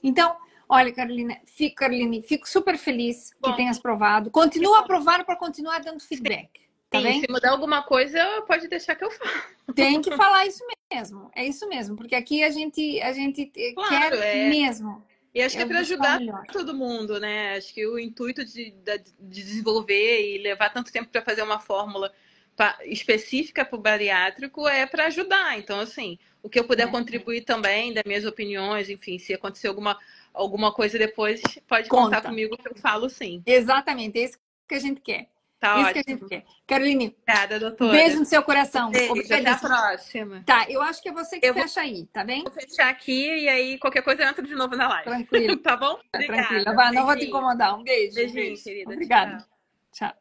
[0.03, 0.37] Então,
[0.69, 4.31] olha, Carolina, fico, Caroline, fico super feliz Bom, que tenhas provado.
[4.31, 6.68] Continua a provar para continuar dando feedback.
[6.91, 9.31] Tá Sim, se mudar alguma coisa, pode deixar que eu falo.
[9.75, 11.31] Tem que falar isso mesmo.
[11.35, 14.49] É isso mesmo, porque aqui a gente a gente claro, quer é.
[14.49, 15.03] mesmo.
[15.35, 16.19] E acho que é para ajudar
[16.51, 17.57] todo mundo, né?
[17.57, 22.13] Acho que o intuito de, de desenvolver e levar tanto tempo para fazer uma fórmula
[22.57, 25.59] pra, específica para o bariátrico é para ajudar.
[25.59, 26.91] Então, assim, o que eu puder é.
[26.91, 29.99] contribuir também, das minhas opiniões, enfim, se acontecer alguma,
[30.33, 32.17] alguma coisa depois, pode Conta.
[32.17, 33.43] contar comigo que eu falo sim.
[33.47, 35.29] Exatamente, é isso que a gente quer.
[35.61, 35.93] Tá Isso ótimo.
[35.93, 36.45] que a gente quer.
[36.67, 37.93] Caroline, Obrigada, doutora.
[37.93, 38.91] beijo no seu coração.
[38.91, 40.43] Beijo, até a próxima.
[40.47, 41.91] Tá, eu acho que é você que eu fecha vou...
[41.91, 42.45] aí, tá bem?
[42.45, 45.05] Vou fechar aqui e aí qualquer coisa eu entro de novo na live.
[45.05, 45.57] Tranquilo.
[45.63, 45.99] tá bom?
[46.13, 46.75] Tá, tranquilo.
[46.75, 47.77] Vai, não vou te incomodar.
[47.77, 48.15] Um beijo.
[48.15, 48.63] Beijinho, beijo.
[48.63, 48.93] querida.
[48.93, 49.39] Obrigada.
[49.93, 50.09] Tchau.
[50.09, 50.15] Tchau.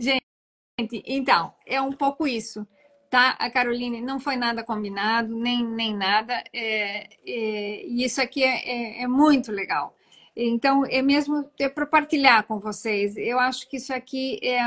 [0.00, 2.66] Gente, então, é um pouco isso
[3.12, 3.36] tá?
[3.38, 9.00] A Caroline não foi nada combinado, nem, nem nada, é, é, e isso aqui é,
[9.00, 9.94] é, é muito legal.
[10.34, 13.16] Então, é mesmo para partilhar com vocês.
[13.16, 14.60] Eu acho que isso aqui é,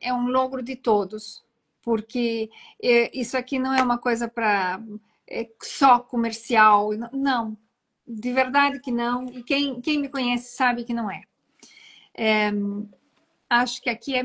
[0.00, 1.44] é um logro de todos,
[1.82, 2.48] porque
[2.82, 4.80] é, isso aqui não é uma coisa para
[5.28, 6.90] é só comercial.
[7.12, 7.56] Não,
[8.06, 9.26] de verdade que não.
[9.26, 11.22] E quem, quem me conhece sabe que não é.
[12.14, 12.50] é
[13.48, 14.24] acho que aqui é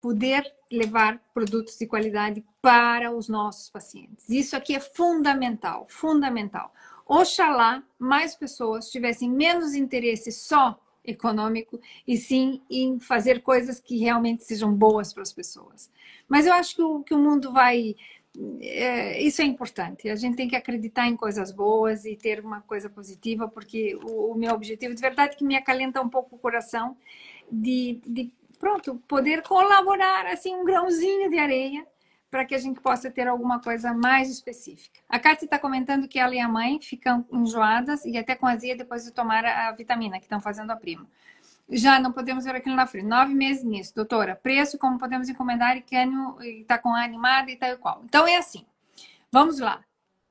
[0.00, 4.28] poder levar produtos de qualidade para os nossos pacientes.
[4.28, 6.72] Isso aqui é fundamental, fundamental.
[7.06, 14.42] Oxalá mais pessoas tivessem menos interesse só econômico e sim em fazer coisas que realmente
[14.44, 15.90] sejam boas para as pessoas.
[16.26, 17.94] Mas eu acho que o, que o mundo vai.
[18.60, 20.08] É, isso é importante.
[20.08, 24.32] A gente tem que acreditar em coisas boas e ter uma coisa positiva, porque o,
[24.32, 26.96] o meu objetivo, de verdade, que me acalenta um pouco o coração,
[27.52, 31.86] de, de pronto, poder colaborar assim um grãozinho de areia
[32.34, 34.98] para que a gente possa ter alguma coisa mais específica.
[35.08, 38.76] A Kátia está comentando que ela e a mãe ficam enjoadas e até com azia
[38.76, 41.06] depois de tomar a vitamina que estão fazendo a prima.
[41.70, 43.06] Já não podemos ver aquilo na frente.
[43.06, 44.34] Nove meses nisso, doutora.
[44.34, 45.94] Preço, como podemos encomendar e que
[46.60, 48.02] está com a animada e tal e qual.
[48.04, 48.66] Então é assim.
[49.30, 49.84] Vamos lá.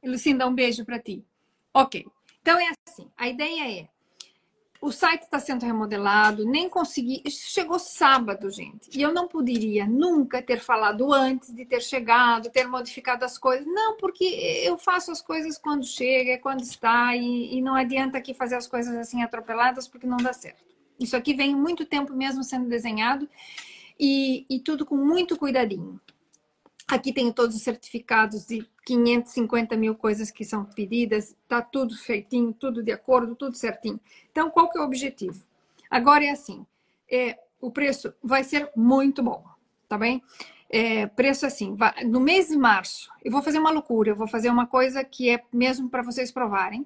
[0.04, 1.26] Lucinda, um beijo para ti.
[1.74, 2.06] Ok.
[2.42, 3.10] Então é assim.
[3.16, 3.88] A ideia é
[4.84, 7.22] o site está sendo remodelado, nem consegui.
[7.24, 8.90] Isso chegou sábado, gente.
[8.94, 13.66] E eu não poderia nunca ter falado antes de ter chegado, ter modificado as coisas.
[13.66, 18.34] Não, porque eu faço as coisas quando chega, quando está, e, e não adianta aqui
[18.34, 20.76] fazer as coisas assim atropeladas, porque não dá certo.
[21.00, 23.30] Isso aqui vem muito tempo mesmo sendo desenhado
[23.98, 25.98] e, e tudo com muito cuidadinho.
[26.88, 32.54] Aqui tem todos os certificados de 550 mil coisas que são pedidas, tá tudo feitinho,
[32.54, 34.00] tudo de acordo, tudo certinho.
[34.32, 35.44] Então, qual que é o objetivo?
[35.90, 36.66] Agora é assim,
[37.10, 39.44] é, o preço vai ser muito bom,
[39.88, 40.22] tá bem?
[40.70, 44.28] É, preço assim, vai, no mês de março, eu vou fazer uma loucura, eu vou
[44.28, 46.86] fazer uma coisa que é mesmo para vocês provarem.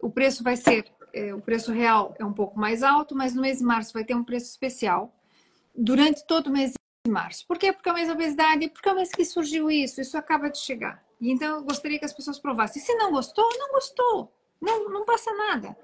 [0.00, 3.40] O preço vai ser, é, o preço real é um pouco mais alto, mas no
[3.40, 5.14] mês de março vai ter um preço especial.
[5.74, 6.74] Durante todo o mês
[7.04, 7.46] de março.
[7.46, 7.70] Por quê?
[7.70, 10.48] Porque é o mês da obesidade, porque é o mês que surgiu isso, isso acaba
[10.48, 11.04] de chegar.
[11.20, 12.80] E então eu gostaria que as pessoas provassem.
[12.80, 14.32] Se não gostou, não gostou.
[14.60, 15.76] Não, não passa nada.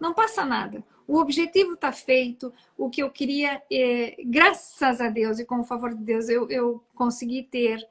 [0.00, 0.84] Não passa nada.
[1.06, 2.52] O objetivo está feito.
[2.76, 6.48] O que eu queria, é, graças a Deus e com o favor de Deus, eu,
[6.48, 7.84] eu consegui ter.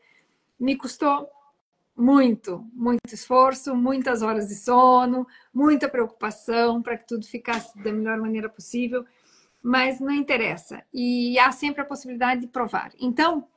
[0.57, 1.29] Me custou
[1.93, 8.17] muito, muito esforço, muitas horas de sono, muita preocupação para que tudo ficasse da melhor
[8.17, 9.03] maneira possível,
[9.61, 10.83] mas não interessa.
[10.93, 12.91] E há sempre a possibilidade de provar.
[12.99, 13.47] Então,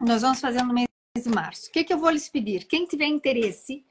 [0.00, 1.68] nós vamos fazer no mês de março.
[1.68, 2.64] O que, que eu vou lhes pedir?
[2.66, 3.84] Quem tiver interesse,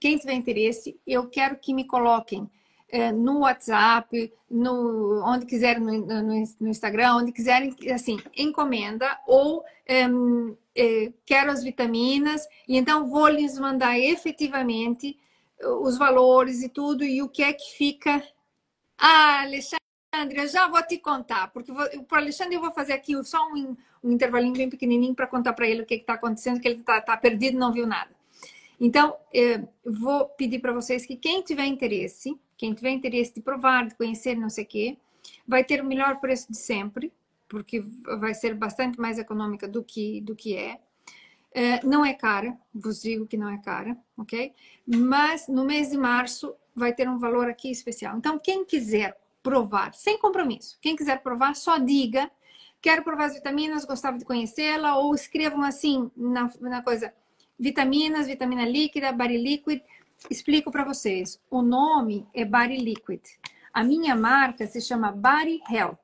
[0.00, 2.48] quem tiver interesse, eu quero que me coloquem
[2.88, 9.62] é, no WhatsApp, no, onde quiserem, no, no, no, Instagram, onde quiserem, assim, encomenda ou
[9.86, 10.04] é,
[10.74, 15.18] é, quero as vitaminas, e então vou lhes mandar efetivamente
[15.82, 18.22] os valores e tudo, e o que é que fica.
[18.96, 19.77] Ah, Alexandre,
[20.12, 23.76] eu já vou te contar, porque para o Alexandre eu vou fazer aqui só um,
[24.02, 27.00] um intervalinho bem pequenininho para contar para ele o que está acontecendo, que ele está
[27.00, 28.10] tá perdido, não viu nada.
[28.80, 29.16] Então,
[29.84, 34.36] vou pedir para vocês que quem tiver interesse, quem tiver interesse de provar, de conhecer,
[34.36, 34.98] não sei o quê,
[35.46, 37.12] vai ter o melhor preço de sempre,
[37.48, 37.80] porque
[38.18, 40.78] vai ser bastante mais econômica do que, do que é.
[41.52, 41.84] é.
[41.84, 44.52] Não é cara, vos digo que não é cara, ok?
[44.86, 48.16] Mas no mês de março vai ter um valor aqui especial.
[48.16, 52.30] Então, quem quiser provar, sem compromisso, quem quiser provar, só diga
[52.80, 57.12] quero provar as vitaminas, gostava de conhecê-la, ou escrevam assim na, na coisa,
[57.58, 59.82] vitaminas, vitamina líquida, Body Liquid.
[60.30, 61.40] Explico para vocês.
[61.50, 63.22] O nome é Body Liquid.
[63.72, 65.98] A minha marca se chama Body Health.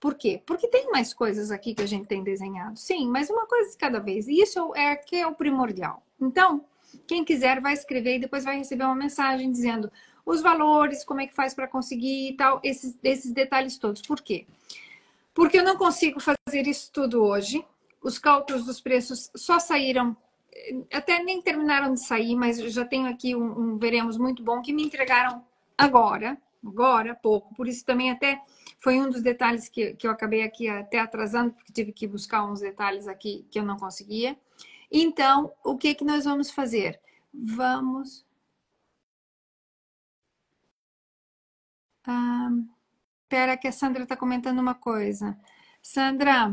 [0.00, 0.40] Por quê?
[0.46, 2.78] Porque tem mais coisas aqui que a gente tem desenhado.
[2.78, 4.28] Sim, mas uma coisa de cada vez.
[4.28, 6.04] E isso é que é o primordial.
[6.20, 6.64] Então,
[7.06, 9.90] quem quiser vai escrever e depois vai receber uma mensagem dizendo
[10.28, 14.02] os valores, como é que faz para conseguir e tal, esses, esses detalhes todos.
[14.02, 14.46] Por quê?
[15.32, 17.64] Porque eu não consigo fazer isso tudo hoje.
[18.02, 20.14] Os cálculos dos preços só saíram,
[20.92, 24.70] até nem terminaram de sair, mas já tenho aqui um, um veremos muito bom que
[24.70, 25.42] me entregaram
[25.78, 27.54] agora, agora, pouco.
[27.54, 28.38] Por isso também até
[28.78, 32.44] foi um dos detalhes que, que eu acabei aqui até atrasando, porque tive que buscar
[32.44, 34.36] uns detalhes aqui que eu não conseguia.
[34.92, 37.00] Então, o que que nós vamos fazer?
[37.32, 38.27] Vamos.
[42.08, 42.50] Ah,
[43.28, 45.38] Espera que a Sandra está comentando uma coisa.
[45.82, 46.50] Sandra,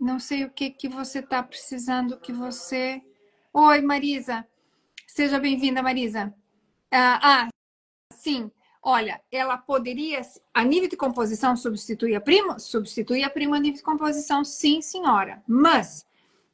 [0.00, 3.02] não sei o que, que você está precisando que você...
[3.52, 4.48] Oi, Marisa.
[5.06, 6.34] Seja bem-vinda, Marisa.
[6.90, 7.48] Ah, ah,
[8.10, 8.50] sim.
[8.82, 10.22] Olha, ela poderia,
[10.54, 12.58] a nível de composição, substituir a primo?
[12.58, 15.42] Substituir a primo a nível de composição, sim, senhora.
[15.46, 16.06] Mas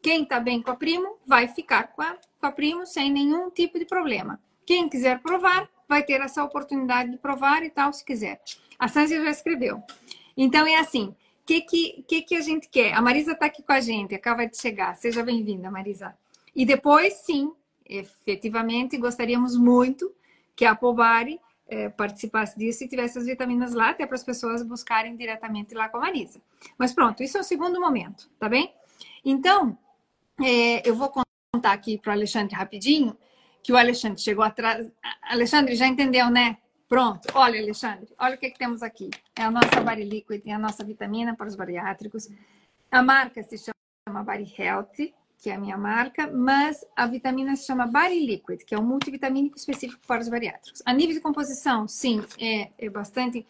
[0.02, 3.50] quem está bem com a primo vai ficar com a, com a primo sem nenhum
[3.50, 4.40] tipo de problema.
[4.66, 8.40] Quem quiser provar, vai ter essa oportunidade de provar e tal, se quiser.
[8.78, 9.82] A Sanja já escreveu.
[10.36, 11.14] Então é assim, o
[11.46, 12.92] que, que, que, que a gente quer?
[12.92, 14.94] A Marisa está aqui com a gente, acaba de chegar.
[14.94, 16.14] Seja bem-vinda, Marisa.
[16.54, 17.52] E depois, sim,
[17.88, 20.12] efetivamente, gostaríamos muito
[20.54, 24.62] que a Pobari é, participasse disso e tivesse as vitaminas lá, até para as pessoas
[24.62, 26.40] buscarem diretamente lá com a Marisa.
[26.76, 28.72] Mas pronto, isso é o segundo momento, tá bem?
[29.24, 29.76] Então,
[30.42, 31.12] é, eu vou
[31.52, 33.16] contar aqui para o Alexandre rapidinho,
[33.62, 34.90] que o Alexandre chegou atrás.
[35.22, 36.58] Alexandre, já entendeu, né?
[36.88, 39.10] Pronto, olha, Alexandre, olha o que, que temos aqui.
[39.36, 42.28] É a nossa Body Liquid, é a nossa vitamina para os bariátricos.
[42.90, 47.66] A marca se chama Body Health, que é a minha marca, mas a vitamina se
[47.66, 50.82] chama Body Liquid, que é um multivitamínico específico para os bariátricos.
[50.86, 53.46] A nível de composição, sim, é, é bastante.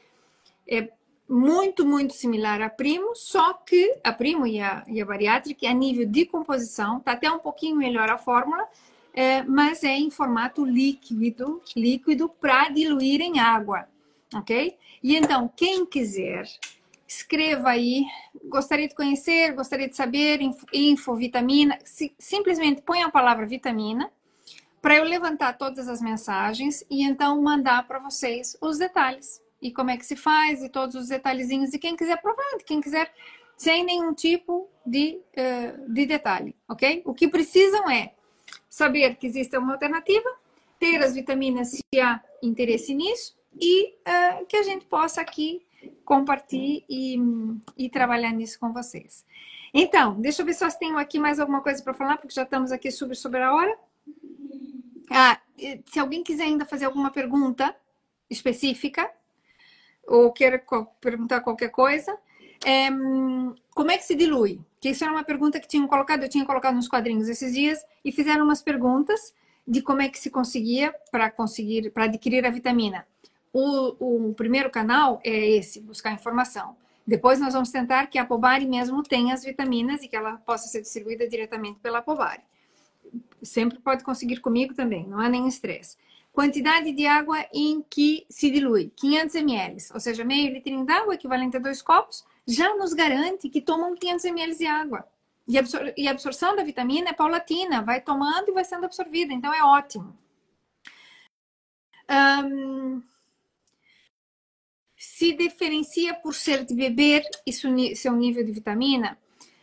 [0.67, 0.91] É,
[1.29, 5.75] muito, muito similar a primo, só que a primo e a, e a bariátrica, a
[5.75, 8.67] nível de composição, está até um pouquinho melhor a fórmula,
[9.19, 13.89] é, mas é em formato líquido, líquido para diluir em água,
[14.33, 14.79] ok?
[15.03, 16.49] E então, quem quiser,
[17.05, 18.05] escreva aí,
[18.45, 20.39] gostaria de conhecer, gostaria de saber,
[20.73, 21.77] info, vitamina,
[22.17, 24.09] simplesmente põe a palavra vitamina,
[24.81, 29.91] para eu levantar todas as mensagens e então mandar para vocês os detalhes e como
[29.91, 33.13] é que se faz e todos os detalhezinhos e quem quiser provar, quem quiser
[33.57, 37.03] sem nenhum tipo de, uh, de detalhe, ok?
[37.05, 38.13] O que precisam é
[38.69, 40.29] saber que existe uma alternativa,
[40.79, 45.67] ter as vitaminas se há interesse nisso e uh, que a gente possa aqui
[46.05, 47.19] compartilhar e,
[47.77, 49.25] e trabalhar nisso com vocês.
[49.73, 52.73] Então, deixa eu ver se tenho aqui mais alguma coisa para falar, porque já estamos
[52.73, 53.79] aqui sobre, sobre a hora.
[55.11, 55.41] Ah,
[55.87, 57.75] se alguém quiser ainda fazer alguma pergunta
[58.31, 59.11] específica,
[60.07, 60.63] ou queira
[61.01, 62.17] perguntar qualquer coisa,
[62.65, 62.89] é,
[63.75, 64.61] como é que se dilui?
[64.81, 67.85] Que isso era uma pergunta que tinham colocado, eu tinha colocado nos quadrinhos esses dias
[68.05, 69.35] e fizeram umas perguntas
[69.67, 73.07] de como é que se conseguia para conseguir, para adquirir a vitamina.
[73.53, 76.77] O, o, primeiro canal é esse, buscar informação.
[77.07, 80.69] Depois nós vamos tentar que a Pobari mesmo tenha as vitaminas e que ela possa
[80.69, 82.43] ser distribuída diretamente pela Pobari.
[83.43, 85.97] Sempre pode conseguir comigo também, não há nem estresse.
[86.33, 91.57] Quantidade de água em que se dilui, 500 ml, ou seja, meio litro d'água, equivalente
[91.57, 95.07] a dois copos, já nos garante que tomam 500 ml de água.
[95.47, 99.35] E, absor e a absorção da vitamina é paulatina, vai tomando e vai sendo absorvida,
[99.35, 100.17] então é ótimo.
[102.11, 103.03] Um,
[104.97, 109.19] se diferencia por ser de beber e seu nível de vitamina.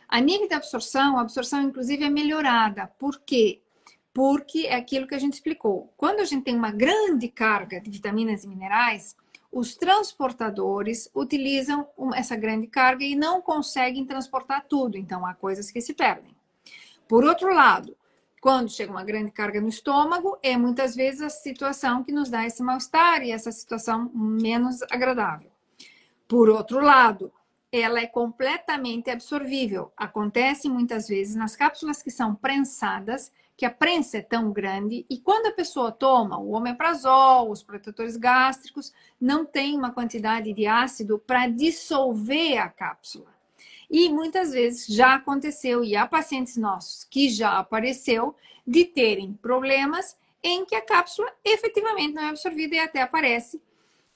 [0.08, 2.86] A nível de absorção, a absorção inclusive é melhorada.
[2.98, 3.62] Por quê?
[4.14, 5.92] Porque é aquilo que a gente explicou.
[5.96, 9.16] Quando a gente tem uma grande carga de vitaminas e minerais,
[9.50, 15.80] os transportadores utilizam essa grande carga e não conseguem transportar tudo, então há coisas que
[15.80, 16.36] se perdem.
[17.08, 17.96] Por outro lado,
[18.40, 22.46] quando chega uma grande carga no estômago, é muitas vezes a situação que nos dá
[22.46, 25.50] esse mal-estar e essa situação menos agradável.
[26.28, 27.32] Por outro lado,
[27.72, 29.92] ela é completamente absorvível.
[29.96, 35.18] Acontece muitas vezes nas cápsulas que são prensadas, que a prensa é tão grande e
[35.18, 41.18] quando a pessoa toma o omeprazol, os protetores gástricos, não tem uma quantidade de ácido
[41.18, 43.34] para dissolver a cápsula.
[43.90, 48.34] E muitas vezes já aconteceu, e há pacientes nossos que já apareceu,
[48.66, 53.62] de terem problemas em que a cápsula efetivamente não é absorvida e até aparece,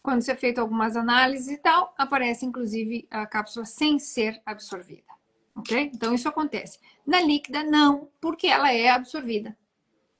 [0.02, 5.09] quando se é feito algumas análises e tal, aparece inclusive a cápsula sem ser absorvida
[5.54, 5.90] ok?
[5.94, 6.78] Então isso acontece.
[7.06, 9.56] Na líquida, não, porque ela é absorvida,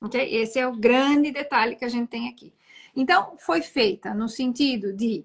[0.01, 0.21] ok?
[0.35, 2.53] Esse é o grande detalhe que a gente tem aqui.
[2.95, 5.25] Então, foi feita no sentido de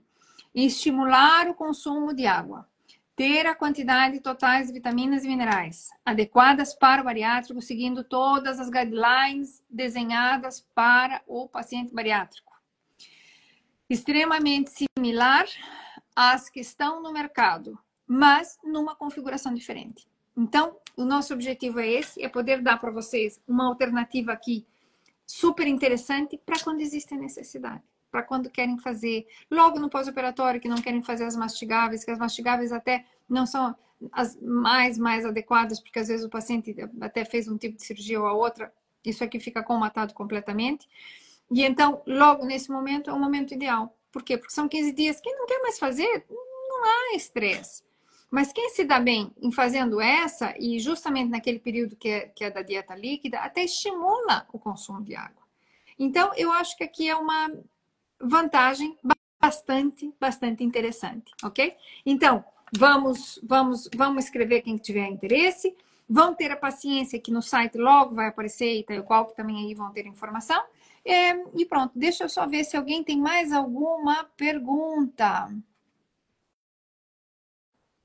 [0.53, 2.67] estimular o consumo de água,
[3.15, 8.69] ter a quantidade totais de vitaminas e minerais adequadas para o bariátrico, seguindo todas as
[8.69, 12.53] guidelines desenhadas para o paciente bariátrico.
[13.89, 15.45] Extremamente similar
[16.15, 17.77] às que estão no mercado,
[18.07, 20.07] mas numa configuração diferente.
[20.37, 24.65] Então, o nosso objetivo é esse, é poder dar para vocês uma alternativa aqui
[25.25, 27.81] super interessante para quando existe necessidade,
[28.11, 32.19] para quando querem fazer logo no pós-operatório que não querem fazer as mastigáveis, que as
[32.19, 33.75] mastigáveis até não são
[34.11, 38.19] as mais mais adequadas, porque às vezes o paciente até fez um tipo de cirurgia
[38.19, 38.71] ou a outra,
[39.03, 40.87] isso aqui fica comatado completamente.
[41.51, 43.95] E então, logo nesse momento é o momento ideal.
[44.11, 44.37] Por quê?
[44.37, 45.21] Porque são 15 dias.
[45.21, 47.83] Quem não quer mais fazer, não há estresse.
[48.35, 52.43] Mas quem se dá bem em fazendo essa, e justamente naquele período que é, que
[52.43, 55.41] é da dieta líquida, até estimula o consumo de água.
[55.97, 57.49] Então, eu acho que aqui é uma
[58.19, 58.97] vantagem
[59.41, 61.77] bastante, bastante interessante, ok?
[62.05, 62.43] Então,
[62.77, 65.73] vamos, vamos, vamos escrever quem tiver interesse.
[66.07, 69.65] Vão ter a paciência que no site logo vai aparecer e tal qual que também
[69.65, 70.61] aí vão ter informação.
[71.05, 75.49] É, e pronto, deixa eu só ver se alguém tem mais alguma pergunta.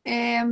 [0.04, 0.42] É,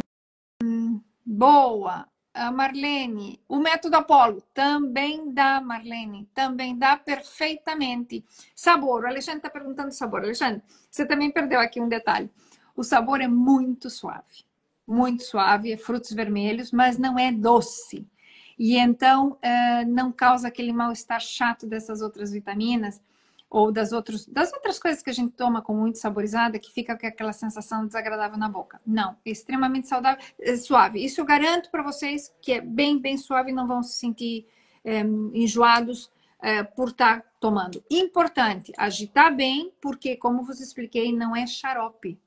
[1.25, 2.07] boa.
[2.35, 8.25] A Marlene, o método Apolo também dá, Marlene, também dá perfeitamente.
[8.55, 10.21] Sabor, o Alexandre está perguntando sabor.
[10.21, 12.31] Alexandre, você também perdeu aqui um detalhe.
[12.77, 14.45] O sabor é muito suave,
[14.87, 18.07] muito suave, é frutos vermelhos, mas não é doce.
[18.57, 23.01] E então uh, não causa aquele mal-estar chato dessas outras vitaminas
[23.51, 26.97] ou das, outros, das outras coisas que a gente toma com muito saborizada, que fica
[26.97, 28.81] com aquela sensação desagradável na boca.
[28.87, 31.03] Não, é extremamente saudável, é suave.
[31.03, 34.47] Isso eu garanto para vocês que é bem, bem suave não vão se sentir
[34.85, 35.01] é,
[35.33, 37.83] enjoados é, por estar tá tomando.
[37.91, 42.19] Importante, agitar bem, porque, como vos expliquei, não é xarope.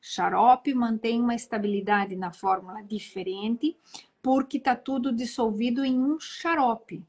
[0.00, 3.76] Xarope mantém uma estabilidade na fórmula diferente,
[4.22, 7.04] porque está tudo dissolvido em um xarope.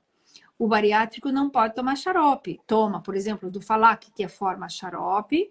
[0.60, 2.60] O bariátrico não pode tomar xarope.
[2.68, 5.50] Toma, por exemplo, do Falac, que é forma xarope,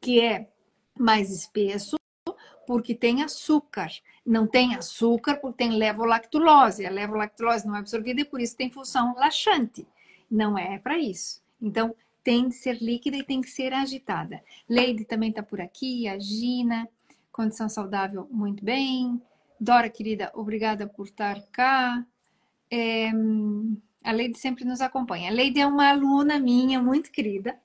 [0.00, 0.50] que é
[0.98, 1.96] mais espesso,
[2.66, 3.88] porque tem açúcar.
[4.26, 6.84] Não tem açúcar porque tem levolactulose.
[6.84, 9.86] A levolactulose não é absorvida e por isso tem função laxante.
[10.28, 11.40] Não é para isso.
[11.62, 14.42] Então, tem de ser líquida e tem que ser agitada.
[14.68, 16.88] Leide também está por aqui, a Gina,
[17.30, 19.22] condição saudável, muito bem.
[19.58, 22.04] Dora, querida, obrigada por estar cá.
[22.70, 23.10] É,
[24.02, 25.30] a Leide sempre nos acompanha.
[25.30, 27.58] A Leide é uma aluna minha, muito querida,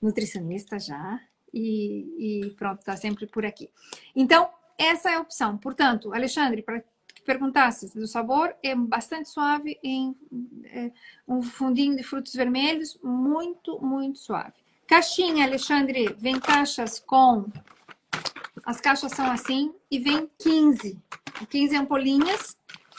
[0.00, 1.20] nutricionista já,
[1.52, 3.70] e, e pronto, está sempre por aqui.
[4.14, 4.48] Então,
[4.78, 5.56] essa é a opção.
[5.56, 10.14] Portanto, Alexandre, para que perguntasse do sabor, é bastante suave em
[10.64, 10.92] é,
[11.26, 14.54] um fundinho de frutos vermelhos, muito, muito suave.
[14.86, 17.46] Caixinha, Alexandre, vem caixas com.
[18.64, 21.00] As caixas são assim e vem 15.
[21.50, 22.55] 15 ampolinhas,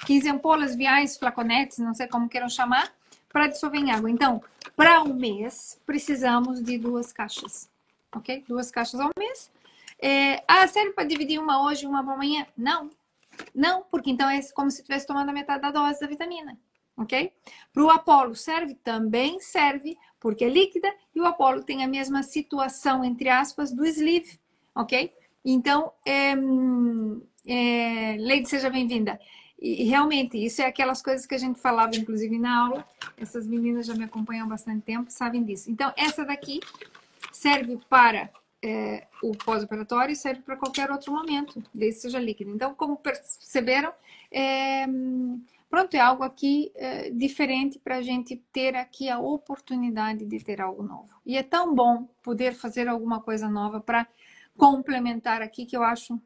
[0.08, 2.91] 15 ampolas, viais, flaconetes, não sei como queiram chamar,
[3.32, 4.10] para dissolver em água.
[4.10, 4.41] Então,
[4.76, 7.70] para um mês, precisamos de duas caixas
[8.18, 8.43] ok?
[8.47, 9.51] Duas caixas ao mês.
[9.99, 12.45] É, ah, serve para dividir uma hoje e uma amanhã?
[12.55, 12.89] Não.
[13.53, 16.58] Não, porque então é como se tivesse tomando a metade da dose da vitamina,
[16.95, 17.32] ok?
[17.72, 18.74] Para o Apolo serve?
[18.76, 23.86] Também serve, porque é líquida e o Apolo tem a mesma situação, entre aspas, do
[23.86, 24.39] sleeve,
[24.74, 25.14] ok?
[25.45, 26.34] Então, é,
[27.45, 29.20] é, Leide, seja bem-vinda.
[29.60, 32.86] E realmente, isso é aquelas coisas que a gente falava, inclusive, na aula.
[33.18, 35.72] Essas meninas já me acompanham há bastante tempo, sabem disso.
[35.72, 36.60] Então, essa daqui
[37.32, 38.30] serve para
[38.62, 42.51] é, o pós-operatório e serve para qualquer outro momento, desde seja líquido.
[42.51, 43.91] Então, como perceberam,
[44.32, 44.86] é,
[45.70, 50.62] pronto, é algo aqui é, diferente para a gente ter aqui a oportunidade de ter
[50.62, 51.10] algo novo.
[51.26, 54.08] E é tão bom poder fazer alguma coisa nova para
[54.55, 56.20] complementar aqui que eu acho,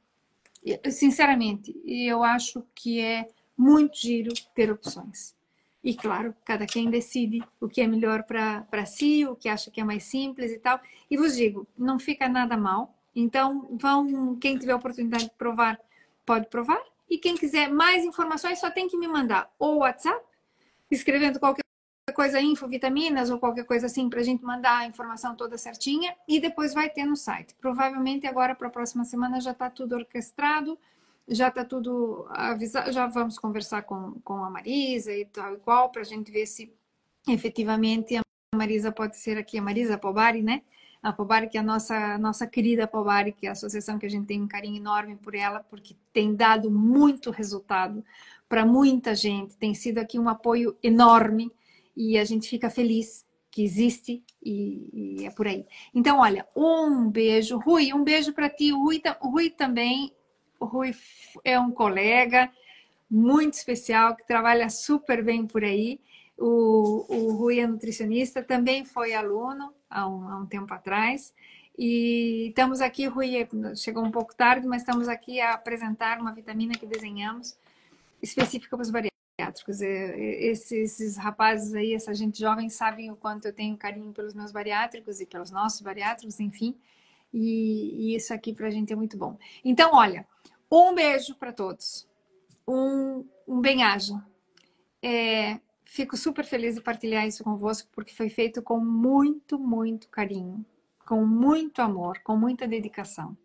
[0.89, 5.35] sinceramente, eu acho que é muito giro ter opções.
[5.83, 9.81] E claro, cada quem decide o que é melhor para si, o que acha que
[9.81, 10.79] é mais simples e tal.
[11.09, 12.95] E vos digo, não fica nada mal.
[13.15, 15.79] Então, vão, quem tiver oportunidade de provar,
[16.25, 16.81] pode provar.
[17.09, 20.23] E quem quiser mais informações, só tem que me mandar ou WhatsApp,
[20.89, 21.60] escrevendo qualquer
[22.13, 26.15] coisa, info, vitaminas ou qualquer coisa assim, para a gente mandar a informação toda certinha.
[26.27, 27.55] E depois vai ter no site.
[27.59, 30.77] Provavelmente agora, para a próxima semana, já está tudo orquestrado
[31.27, 36.01] já está tudo avisado, já vamos conversar com, com a Marisa e tal qual, para
[36.01, 36.73] a gente ver se
[37.27, 38.21] efetivamente a
[38.55, 40.61] Marisa pode ser aqui, a Marisa Pobari, né?
[41.01, 44.09] A Pobari, que é a nossa, nossa querida Pobari, que é a associação que a
[44.09, 48.03] gente tem um carinho enorme por ela, porque tem dado muito resultado
[48.47, 51.51] para muita gente, tem sido aqui um apoio enorme
[51.95, 55.65] e a gente fica feliz que existe e, e, é por aí.
[55.93, 57.57] Então, olha, um beijo.
[57.57, 58.71] Rui, um beijo para ti.
[58.71, 60.13] O Rui, o Rui também
[60.61, 60.95] o Rui
[61.43, 62.51] é um colega
[63.09, 65.99] muito especial que trabalha super bem por aí.
[66.37, 71.33] O, o Rui é nutricionista, também foi aluno há um, há um tempo atrás.
[71.77, 76.75] E estamos aqui, Rui chegou um pouco tarde, mas estamos aqui a apresentar uma vitamina
[76.75, 77.57] que desenhamos
[78.21, 79.10] específica para os.
[79.59, 84.51] Esses, esses rapazes aí, essa gente jovem, sabem o quanto eu tenho carinho pelos meus
[84.51, 86.75] bariátricos e pelos nossos bariátricos, enfim.
[87.33, 89.37] E, e isso aqui para a gente é muito bom.
[89.63, 90.27] Então, olha,
[90.71, 92.07] um beijo para todos.
[92.67, 94.23] Um, um bem-aja.
[95.01, 100.65] É, fico super feliz de partilhar isso convosco, porque foi feito com muito, muito carinho,
[101.05, 103.35] com muito amor, com muita dedicação.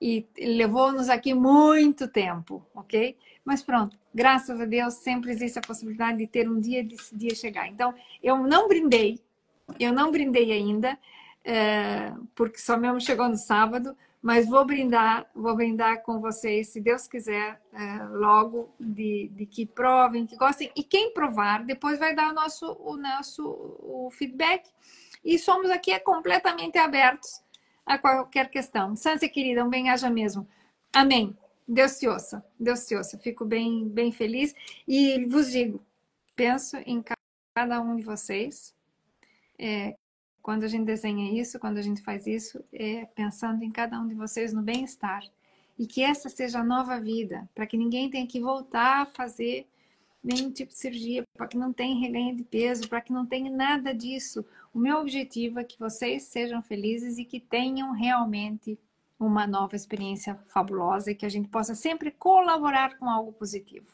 [0.00, 3.16] E levou-nos aqui muito tempo, ok?
[3.44, 7.34] Mas pronto, graças a Deus sempre existe a possibilidade de ter um dia desse dia
[7.34, 7.68] chegar.
[7.68, 9.20] Então, eu não brindei,
[9.78, 10.98] eu não brindei ainda,
[11.44, 16.80] é, porque só mesmo chegou no sábado, mas vou brindar, vou brindar com vocês, se
[16.80, 20.72] Deus quiser, é, logo de, de, que provem, que gostem.
[20.74, 24.70] E quem provar, depois vai dar o nosso, o nosso o feedback.
[25.22, 27.42] E somos aqui é completamente abertos
[27.84, 28.96] a qualquer questão.
[28.96, 30.48] Sansa querida, um bem-aja mesmo.
[30.90, 31.36] Amém.
[31.66, 33.18] Deus te ouça, Deus te ouça.
[33.18, 34.54] Fico bem, bem feliz.
[34.86, 35.82] E vos digo,
[36.36, 37.02] penso em
[37.54, 38.74] cada um de vocês.
[39.58, 39.96] É,
[40.42, 44.06] quando a gente desenha isso, quando a gente faz isso, é pensando em cada um
[44.06, 45.22] de vocês no bem-estar.
[45.78, 49.66] E que essa seja a nova vida, para que ninguém tenha que voltar a fazer
[50.22, 53.50] nenhum tipo de cirurgia, para que não tenha reganho de peso, para que não tenha
[53.50, 54.44] nada disso.
[54.72, 58.78] O meu objetivo é que vocês sejam felizes e que tenham realmente
[59.24, 63.86] uma nova experiência fabulosa e que a gente possa sempre colaborar com algo positivo.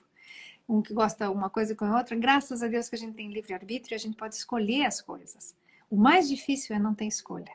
[0.68, 3.32] Um que gosta uma coisa com a outra, graças a Deus que a gente tem
[3.32, 5.56] livre-arbítrio, a gente pode escolher as coisas.
[5.90, 7.52] O mais difícil é não ter escolha,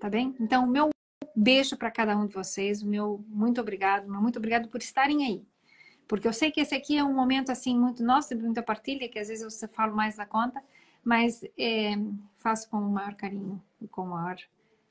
[0.00, 0.34] tá bem?
[0.40, 0.90] Então, o meu
[1.40, 2.82] Beijo para cada um de vocês.
[2.82, 5.46] Meu muito obrigado, meu muito obrigado por estarem aí.
[6.08, 9.08] Porque eu sei que esse aqui é um momento assim muito nosso, de muita partilha,
[9.08, 10.60] que às vezes eu falo mais da conta,
[11.04, 11.92] mas é,
[12.38, 14.36] faço com o maior carinho e com o maior,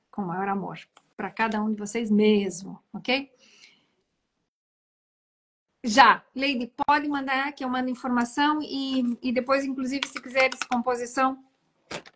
[0.09, 0.80] com o maior amor
[1.18, 3.30] para cada um de vocês mesmo, ok?
[5.84, 11.43] Já, Lady, pode mandar que eu mando informação e, e depois, inclusive, se quiseres composição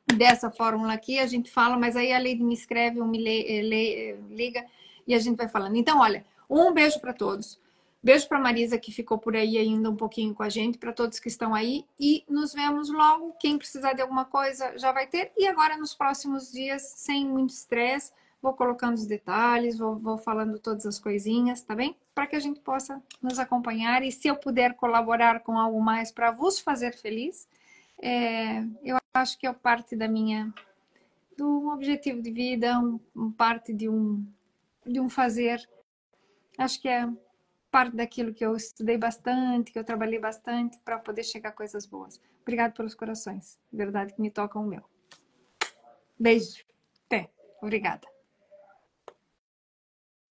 [0.06, 3.62] dessa fórmula aqui, a gente fala, mas aí a Lady me escreve ou me lê,
[3.62, 4.64] lê, liga
[5.08, 5.76] e a gente vai falando.
[5.76, 7.60] Então, olha, um beijo para todos.
[8.04, 11.20] Beijo para Marisa que ficou por aí ainda um pouquinho com a gente, para todos
[11.20, 13.34] que estão aí e nos vemos logo.
[13.40, 15.32] Quem precisar de alguma coisa já vai ter.
[15.38, 18.12] E agora nos próximos dias, sem muito estresse,
[18.42, 21.96] vou colocando os detalhes, vou, vou falando todas as coisinhas, tá bem?
[22.14, 26.12] Para que a gente possa nos acompanhar e se eu puder colaborar com algo mais
[26.12, 27.48] para vos fazer feliz,
[28.02, 30.52] é, eu acho que é parte da minha
[31.38, 34.26] do objetivo de vida, um, um, parte de um
[34.86, 35.68] de um fazer.
[36.58, 37.08] Acho que é
[37.70, 41.86] parte daquilo que eu estudei bastante, que eu trabalhei bastante para poder chegar a coisas
[41.86, 42.20] boas.
[42.42, 44.84] Obrigado pelos corações, verdade que me tocam o meu.
[46.20, 46.66] Beijo.
[47.06, 47.30] Até.
[47.62, 48.11] Obrigada.